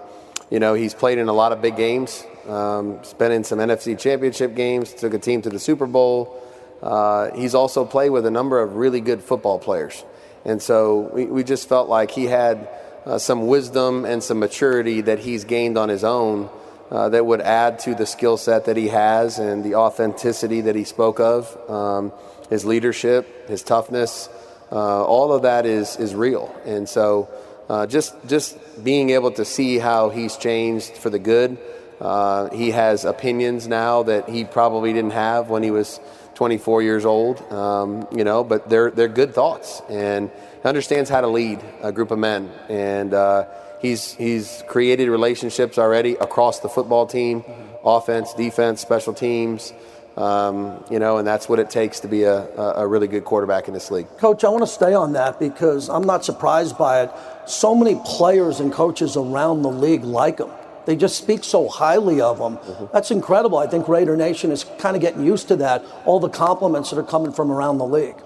[0.51, 2.25] you know, he's played in a lot of big games.
[2.49, 4.93] Um, been in some NFC Championship games.
[4.95, 6.43] Took a team to the Super Bowl.
[6.83, 10.05] Uh, he's also played with a number of really good football players,
[10.45, 12.69] and so we, we just felt like he had
[13.07, 16.51] uh, some wisdom and some maturity that he's gained on his own
[16.91, 20.75] uh, that would add to the skill set that he has and the authenticity that
[20.75, 22.13] he spoke of, um,
[22.51, 24.29] his leadership, his toughness.
[24.71, 27.29] Uh, all of that is is real, and so
[27.71, 31.57] uh, just just being able to see how he's changed for the good.
[32.01, 36.01] Uh, he has opinions now that he probably didn't have when he was
[36.35, 40.31] 24 years old, um, you know, but they're they're good thoughts and
[40.65, 43.47] understands how to lead a group of men, and uh,
[43.81, 47.45] he's he's created relationships already across the football team,
[47.85, 49.73] offense, defense, special teams.
[50.17, 53.69] Um, you know, and that's what it takes to be a, a really good quarterback
[53.69, 54.09] in this league.
[54.19, 57.11] Coach, I want to stay on that because I'm not surprised by it.
[57.47, 60.51] So many players and coaches around the league like him.
[60.87, 62.57] They just speak so highly of him.
[62.57, 62.87] Mm-hmm.
[62.93, 63.59] That's incredible.
[63.59, 65.85] I think Raider Nation is kind of getting used to that.
[66.05, 68.17] All the compliments that are coming from around the league.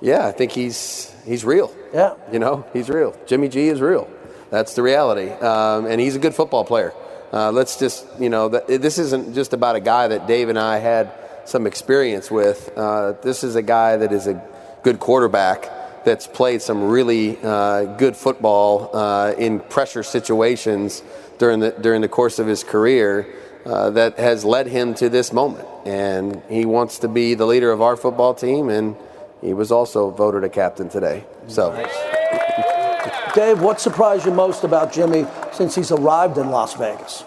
[0.00, 1.74] Yeah, I think he's he's real.
[1.92, 2.14] Yeah.
[2.32, 3.14] You know, he's real.
[3.26, 4.10] Jimmy G is real.
[4.50, 5.30] That's the reality.
[5.30, 6.92] Um, and he's a good football player.
[7.32, 10.78] Uh, let's just, you know, this isn't just about a guy that Dave and I
[10.78, 11.12] had
[11.44, 12.70] some experience with.
[12.74, 14.42] Uh, this is a guy that is a
[14.82, 21.02] good quarterback that's played some really uh, good football uh, in pressure situations
[21.38, 23.26] during the during the course of his career.
[23.66, 27.70] Uh, that has led him to this moment, and he wants to be the leader
[27.70, 28.96] of our football team, and
[29.40, 31.24] he was also voted a captain today.
[31.46, 31.72] So,
[33.34, 37.24] Dave, what surprised you most about Jimmy since he's arrived in Las Vegas?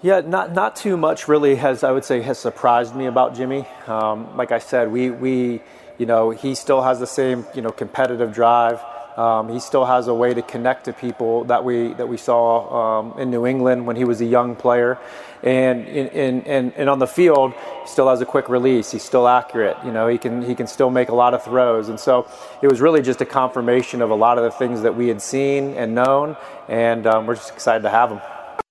[0.00, 3.66] Yeah, not not too much really has I would say has surprised me about Jimmy.
[3.86, 5.60] Um, like I said, we we
[5.98, 8.80] you know he still has the same you know competitive drive.
[9.18, 13.00] Um, he still has a way to connect to people that we that we saw
[13.00, 14.96] um, in New England when he was a young player,
[15.42, 17.52] and in, in, and on the field,
[17.82, 18.92] he still has a quick release.
[18.92, 19.76] He's still accurate.
[19.84, 22.30] You know, he can he can still make a lot of throws, and so
[22.62, 25.20] it was really just a confirmation of a lot of the things that we had
[25.20, 26.36] seen and known,
[26.68, 28.20] and um, we're just excited to have him.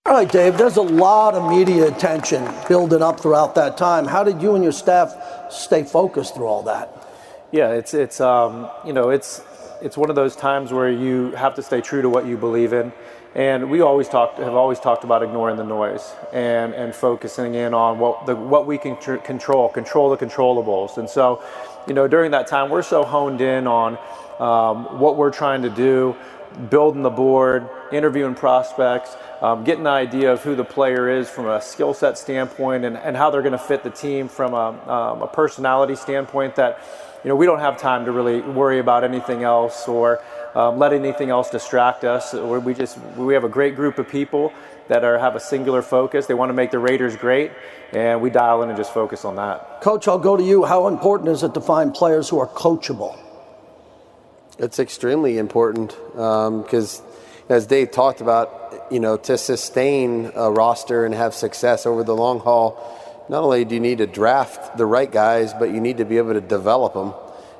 [0.05, 0.57] All right, Dave.
[0.57, 4.05] There's a lot of media attention building up throughout that time.
[4.05, 5.13] How did you and your staff
[5.51, 6.93] stay focused through all that?
[7.51, 9.41] Yeah, it's it's um, you know it's
[9.82, 12.73] it's one of those times where you have to stay true to what you believe
[12.73, 12.91] in.
[13.36, 17.73] And we always talked, have always talked about ignoring the noise and, and focusing in
[17.73, 20.97] on what, the, what we can tr- control, control the controllables.
[20.97, 21.43] And so,
[21.88, 23.97] you know, during that time, we're so honed in on
[24.39, 26.15] um, what we're trying to do,
[26.69, 31.47] building the board, interviewing prospects, um, getting an idea of who the player is from
[31.47, 34.91] a skill set standpoint and, and how they're going to fit the team from a,
[34.91, 36.80] um, a personality standpoint that,
[37.24, 40.22] you know, we don't have time to really worry about anything else or
[40.55, 42.34] um, let anything else distract us.
[42.34, 44.53] We just we have a great group of people
[44.88, 46.26] that are have a singular focus.
[46.26, 47.51] They want to make the Raiders great,
[47.91, 49.82] and we dial in and just focus on that.
[49.82, 50.65] Coach, I'll go to you.
[50.65, 53.18] How important is it to find players who are coachable?
[54.59, 57.05] It's extremely important because, um,
[57.49, 62.15] as Dave talked about, you know, to sustain a roster and have success over the
[62.15, 62.76] long haul,
[63.30, 66.17] not only do you need to draft the right guys, but you need to be
[66.17, 67.13] able to develop them.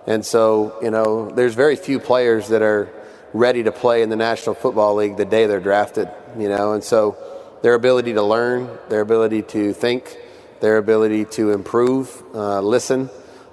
[0.06, 2.90] And so, you know, there's very few players that are
[3.34, 6.84] ready to play in the National Football League the day they're drafted, you know, and
[6.84, 7.18] so
[7.62, 10.18] their ability to learn, their ability to think,
[10.62, 13.10] their ability to improve, uh, listen,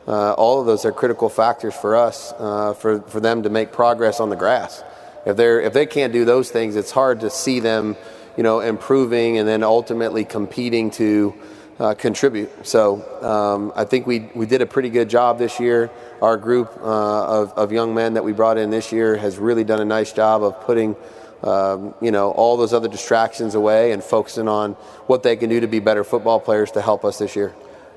[0.07, 3.73] uh, all of those are critical factors for us uh, for, for them to make
[3.73, 4.83] progress on the grass.
[5.27, 7.97] If they're if they can't do those things, it's hard to see them,
[8.37, 11.35] you know, improving and then ultimately competing to
[11.79, 12.66] uh, contribute.
[12.66, 15.91] So um, I think we we did a pretty good job this year.
[16.22, 19.64] Our group uh, of of young men that we brought in this year has really
[19.64, 20.97] done a nice job of putting.
[21.43, 24.72] Um, you know all those other distractions away and focusing on
[25.09, 27.55] what they can do to be better football players to help us this year.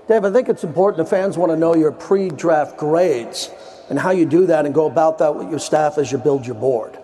[0.10, 1.06] Dave, I think it's important.
[1.06, 3.50] The fans want to know your pre-draft grades
[3.90, 6.46] and how you do that and go about that with your staff as you build
[6.46, 6.98] your board.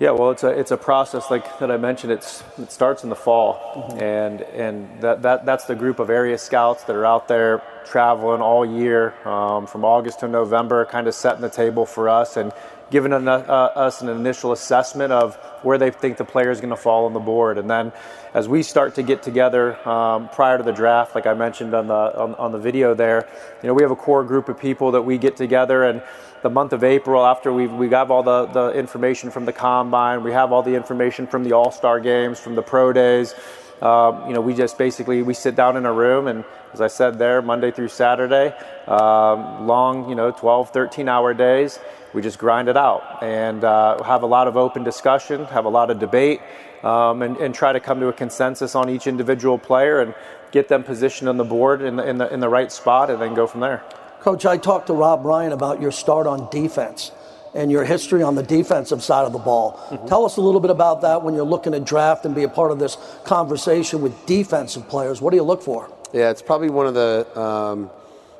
[0.00, 2.12] Yeah, well, it's a it's a process like that I mentioned.
[2.12, 4.02] It's it starts in the fall, mm-hmm.
[4.02, 8.42] and and that, that that's the group of area scouts that are out there traveling
[8.42, 12.52] all year um, from August to November, kind of setting the table for us and
[12.90, 16.70] giving an, uh, us an initial assessment of where they think the player is going
[16.70, 17.58] to fall on the board.
[17.58, 17.92] And then
[18.34, 21.86] as we start to get together um, prior to the draft, like I mentioned on
[21.86, 23.28] the, on, on, the video there,
[23.62, 26.02] you know, we have a core group of people that we get together and
[26.44, 30.22] the month of April after we we got all the, the information from the combine,
[30.22, 33.34] we have all the information from the all-star games, from the pro days,
[33.80, 36.88] um, you know, we just basically we sit down in a room and, as I
[36.88, 38.54] said there, Monday through Saturday,
[38.86, 41.78] um, long, you know, 12, 13 hour days.
[42.12, 45.68] We just grind it out and uh, have a lot of open discussion, have a
[45.68, 46.40] lot of debate,
[46.84, 50.14] um, and, and, try to come to a consensus on each individual player and
[50.52, 53.20] get them positioned on the board in the, in the, in the right spot and
[53.20, 53.82] then go from there.
[54.24, 57.12] Coach, I talked to Rob Ryan about your start on defense
[57.54, 59.72] and your history on the defensive side of the ball.
[59.90, 60.06] Mm-hmm.
[60.06, 62.48] Tell us a little bit about that when you're looking to draft and be a
[62.48, 65.20] part of this conversation with defensive players.
[65.20, 65.92] What do you look for?
[66.14, 67.90] Yeah, it's probably one of the um,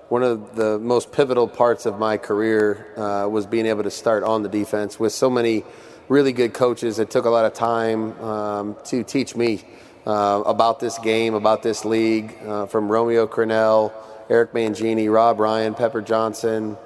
[0.08, 4.22] one of the most pivotal parts of my career uh, was being able to start
[4.22, 5.64] on the defense with so many
[6.08, 6.98] really good coaches.
[6.98, 9.62] It took a lot of time um, to teach me
[10.06, 13.92] uh, about this game, about this league, uh, from Romeo Crennel,
[14.30, 16.76] Eric Mangini, Rob Ryan, Pepper Johnson,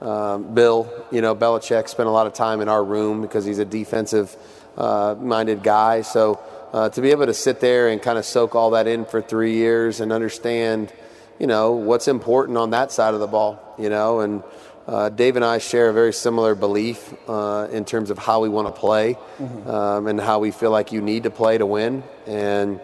[0.00, 3.58] um, Bill, you know, Belichick spent a lot of time in our room because he's
[3.58, 4.36] a defensive
[4.76, 6.02] uh, minded guy.
[6.02, 6.40] So
[6.72, 9.22] uh, to be able to sit there and kind of soak all that in for
[9.22, 10.92] three years and understand,
[11.38, 14.42] you know, what's important on that side of the ball, you know, and
[14.86, 18.48] uh, Dave and I share a very similar belief uh, in terms of how we
[18.48, 19.70] want to play mm-hmm.
[19.70, 22.02] um, and how we feel like you need to play to win.
[22.26, 22.80] And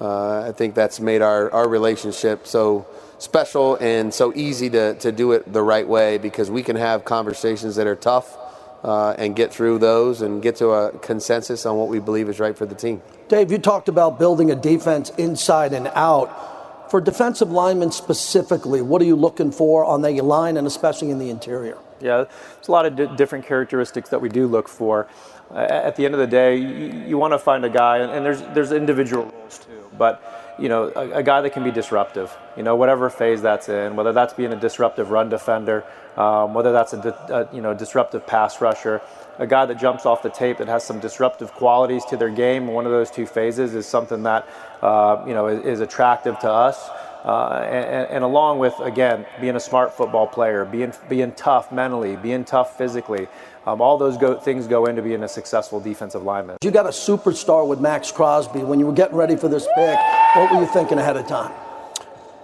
[0.00, 2.86] uh, I think that's made our, our relationship so
[3.18, 7.04] special and so easy to, to do it the right way because we can have
[7.04, 8.36] conversations that are tough
[8.82, 12.40] uh, and get through those and get to a consensus on what we believe is
[12.40, 13.02] right for the team.
[13.28, 16.48] Dave, you talked about building a defense inside and out.
[16.90, 21.18] For defensive linemen specifically, what are you looking for on the line and especially in
[21.18, 21.78] the interior?
[22.00, 22.24] Yeah,
[22.54, 25.06] there's a lot of di- different characteristics that we do look for.
[25.54, 28.42] At the end of the day, you, you want to find a guy, and, there's
[28.54, 30.22] there's individual roles too, but
[30.60, 33.96] you know, a, a, guy that can be disruptive, you know, whatever phase that's in,
[33.96, 35.84] whether that's being a disruptive run defender,
[36.16, 36.98] um, whether that's a,
[37.30, 39.00] a, you know, disruptive pass rusher,
[39.38, 42.66] a guy that jumps off the tape that has some disruptive qualities to their game.
[42.66, 44.46] One of those two phases is something that,
[44.82, 46.90] uh, you know, is, is, attractive to us.
[47.24, 52.16] Uh, and, and, along with, again, being a smart football player, being, being tough mentally,
[52.16, 53.28] being tough physically,
[53.66, 56.56] um, all those go, things go into being a successful defensive lineman.
[56.62, 58.60] You got a superstar with Maxx Crosby.
[58.60, 59.98] When you were getting ready for this pick,
[60.34, 61.52] what were you thinking ahead of time?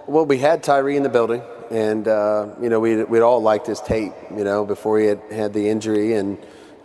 [0.05, 1.41] Well, we had Tyree in the building,
[1.71, 4.13] and uh, you know we we'd all liked his tape.
[4.31, 6.37] You know before he had had the injury, and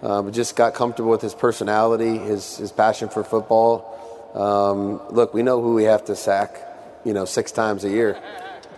[0.03, 3.91] uh, just got comfortable with his personality, his his passion for football.
[4.35, 6.57] Um, look, we know who we have to sack.
[7.05, 8.19] You know, six times a year.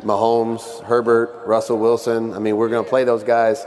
[0.03, 2.35] Mahomes, Herbert, Russell Wilson.
[2.35, 3.65] I mean, we're going to play those guys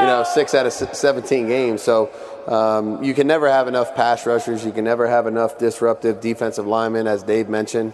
[0.00, 1.82] you know, six out of 17 games.
[1.82, 2.10] So
[2.46, 4.64] um, you can never have enough pass rushers.
[4.64, 7.92] You can never have enough disruptive defensive linemen, as Dave mentioned.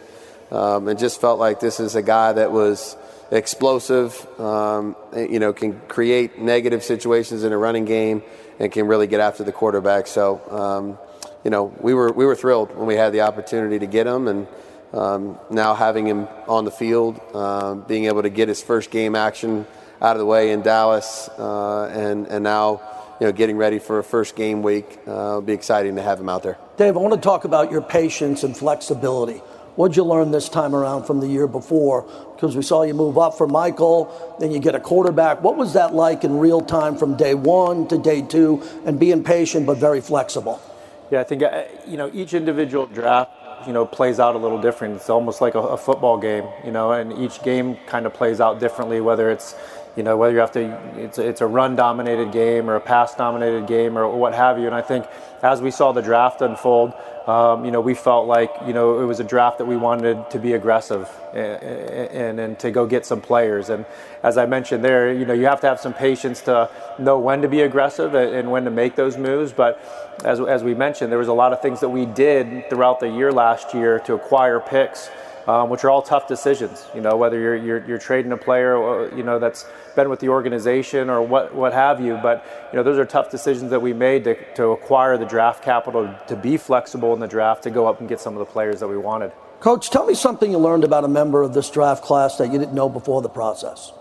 [0.51, 2.97] Um, it just felt like this is a guy that was
[3.33, 8.23] explosive, um, you know, can create negative situations in a running game
[8.61, 10.07] and can really get after the quarterback.
[10.07, 10.99] So, um,
[11.43, 14.29] you know, we were we were thrilled when we had the opportunity to get him,
[14.29, 14.47] and
[14.93, 19.17] um, now having him on the field, uh, being able to get his first game
[19.17, 19.67] action
[20.01, 22.81] out of the way in Dallas, uh, and and now
[23.21, 26.21] you know getting ready for a first game week, uh, it'll be exciting to have
[26.21, 26.59] him out there.
[26.77, 29.41] Dave, I want to talk about your patience and flexibility.
[29.77, 32.07] What'd you learn this time around from the year before?
[32.35, 35.43] Because we saw you move up for Michael, then you get a quarterback.
[35.43, 39.23] What was that like in real time from day one to day two and being
[39.23, 40.63] patient but very flexible?
[41.11, 43.31] Yeah, I think, uh, you know, each individual draft,
[43.67, 44.97] you know, plays out a little different.
[44.97, 48.41] It's almost like a, a football game, you know, and each game kind of plays
[48.41, 49.55] out differently, whether it's,
[49.97, 53.15] you know, whether you have to, it's, it's a run dominated game or a pass
[53.15, 54.67] dominated game or what have you.
[54.67, 55.07] And I think
[55.43, 56.93] as we saw the draft unfold,
[57.27, 60.31] um, you know, we felt like, you know, it was a draft that we wanted
[60.31, 63.69] to be aggressive and, and, and, to go get some players.
[63.69, 63.85] And
[64.23, 67.43] as I mentioned there, you know, you have to have some patience to know when
[67.43, 69.53] to be aggressive and when to make those moves.
[69.53, 69.83] But
[70.25, 73.09] as, as we mentioned, there was a lot of things that we did throughout the
[73.09, 75.11] year last year to acquire picks
[75.47, 76.85] um, which are all tough decisions.
[76.95, 80.21] You know, whether you're, you're, you're trading a player, or, you know, that's been with
[80.21, 82.19] the organization or what, what have you.
[82.23, 85.63] But, you know, those are tough decisions that we made to, to acquire the draft
[85.63, 88.53] capital, to be flexible in the draft, to go up and get some of the
[88.53, 89.33] players that we wanted.
[89.61, 92.59] Coach, tell me something you learned about a member of this draft class that you
[92.59, 93.93] didn't know before the process.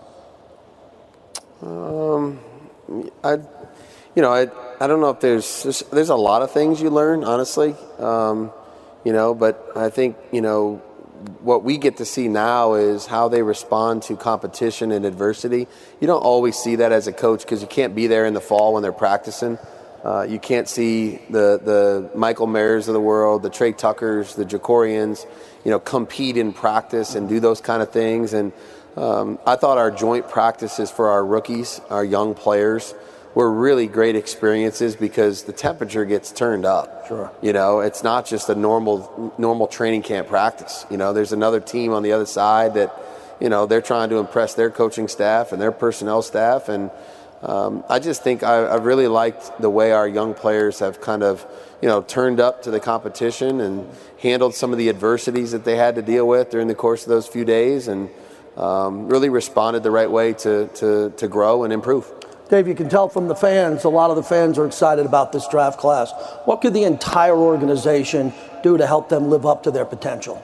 [1.62, 2.38] Um,
[3.24, 3.38] I,
[4.14, 6.90] you know, I, I don't know if there's, there's, there's a lot of things you
[6.90, 7.74] learn, honestly.
[7.98, 8.52] Um,
[9.04, 10.82] you know, but I think, you know,
[11.40, 15.68] what we get to see now is how they respond to competition and adversity.
[16.00, 18.40] You don't always see that as a coach because you can't be there in the
[18.40, 19.58] fall when they're practicing.
[20.04, 24.44] Uh, you can't see the the Michael Mayers of the world, the Tre Tuckers, the
[24.44, 25.26] Jakorians,
[25.64, 28.32] you know, compete in practice and do those kind of things.
[28.32, 28.52] And
[28.96, 32.94] um, I thought our joint practices for our rookies, our young players,
[33.36, 37.06] were really great experiences because the temperature gets turned up.
[37.06, 37.30] Sure.
[37.42, 40.86] You know, it's not just a normal normal training camp practice.
[40.90, 42.98] You know, there's another team on the other side that,
[43.38, 46.70] you know, they're trying to impress their coaching staff and their personnel staff.
[46.70, 46.90] And
[47.42, 51.22] um, I just think I, I really liked the way our young players have kind
[51.22, 51.44] of,
[51.82, 53.86] you know, turned up to the competition and
[54.18, 57.10] handled some of the adversities that they had to deal with during the course of
[57.10, 58.08] those few days and
[58.56, 62.10] um, really responded the right way to, to, to grow and improve.
[62.48, 65.32] Dave, you can tell from the fans, a lot of the fans are excited about
[65.32, 66.12] this draft class.
[66.44, 68.32] What could the entire organization
[68.62, 70.40] do to help them live up to their potential?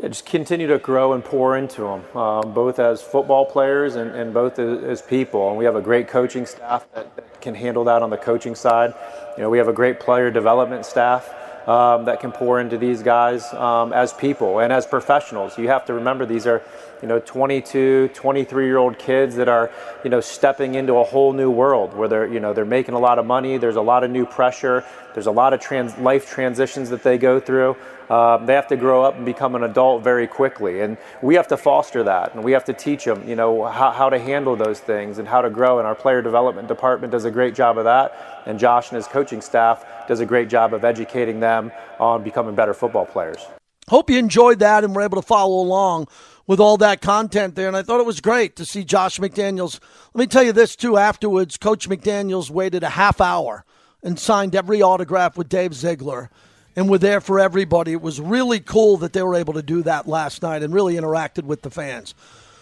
[0.00, 4.10] Yeah, just continue to grow and pour into them, um, both as football players and,
[4.10, 5.48] and both as, people.
[5.48, 8.56] And we have a great coaching staff that, that, can handle that on the coaching
[8.56, 8.92] side.
[9.36, 11.32] You know, we have a great player development staff
[11.68, 15.56] um, that can pour into these guys um, as people and as professionals.
[15.56, 16.62] You have to remember these are
[17.02, 19.70] you know 22 23 year old kids that are
[20.04, 22.98] you know stepping into a whole new world where they're you know they're making a
[22.98, 23.58] lot of money.
[23.58, 24.84] There's a lot of new pressure.
[25.14, 27.76] There's a lot of trans- life transitions that they go through.
[28.08, 30.80] Um, they have to grow up and become an adult very quickly.
[30.80, 33.90] And we have to foster that and we have to teach them you know how,
[33.90, 35.78] how to handle those things and how to grow.
[35.78, 38.42] And our player development department does a great job of that.
[38.46, 42.54] And josh and his coaching staff does a great job of educating them on becoming
[42.54, 43.44] better football players.
[43.88, 46.08] Hope you enjoyed that and were able to follow along
[46.48, 47.68] with all that content there.
[47.68, 49.78] And I thought it was great to see Josh McDaniels.
[50.14, 50.96] Let me tell you this, too.
[50.96, 53.64] Afterwards, Coach McDaniels waited a half hour
[54.02, 56.30] and signed every autograph with Dave Ziegler
[56.74, 57.92] and were there for everybody.
[57.92, 60.94] It was really cool that they were able to do that last night and really
[60.94, 62.14] interacted with the fans.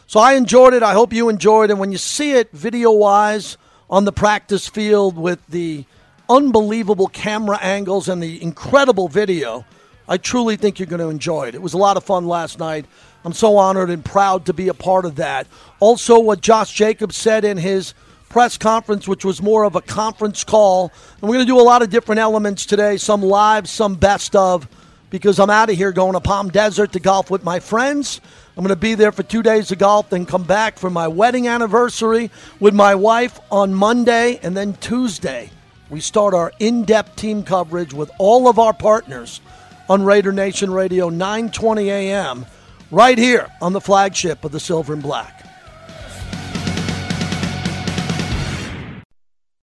[0.09, 0.83] So I enjoyed it.
[0.83, 1.71] I hope you enjoyed.
[1.71, 3.57] It and when you see it video wise
[3.89, 5.85] on the practice field with the
[6.29, 9.65] unbelievable camera angles and the incredible video,
[10.09, 11.55] I truly think you're going to enjoy it.
[11.55, 12.87] It was a lot of fun last night.
[13.27, 15.49] I'm so honored and proud to be a part of that.
[15.81, 17.93] Also, what Josh Jacobs said in his
[18.29, 20.93] press conference, which was more of a conference call.
[21.21, 24.37] And we're going to do a lot of different elements today, some live, some best
[24.37, 24.69] of,
[25.11, 28.21] because I'm out of here going to Palm Desert to golf with my friends.
[28.57, 31.09] I'm going to be there for two days of golf, then come back for my
[31.09, 35.51] wedding anniversary with my wife on Monday, and then Tuesday.
[35.91, 39.41] We start our in depth team coverage with all of our partners
[39.89, 42.47] on Raider Nation Radio, 920 a.m
[42.91, 45.46] right here on the flagship of the Silver and Black.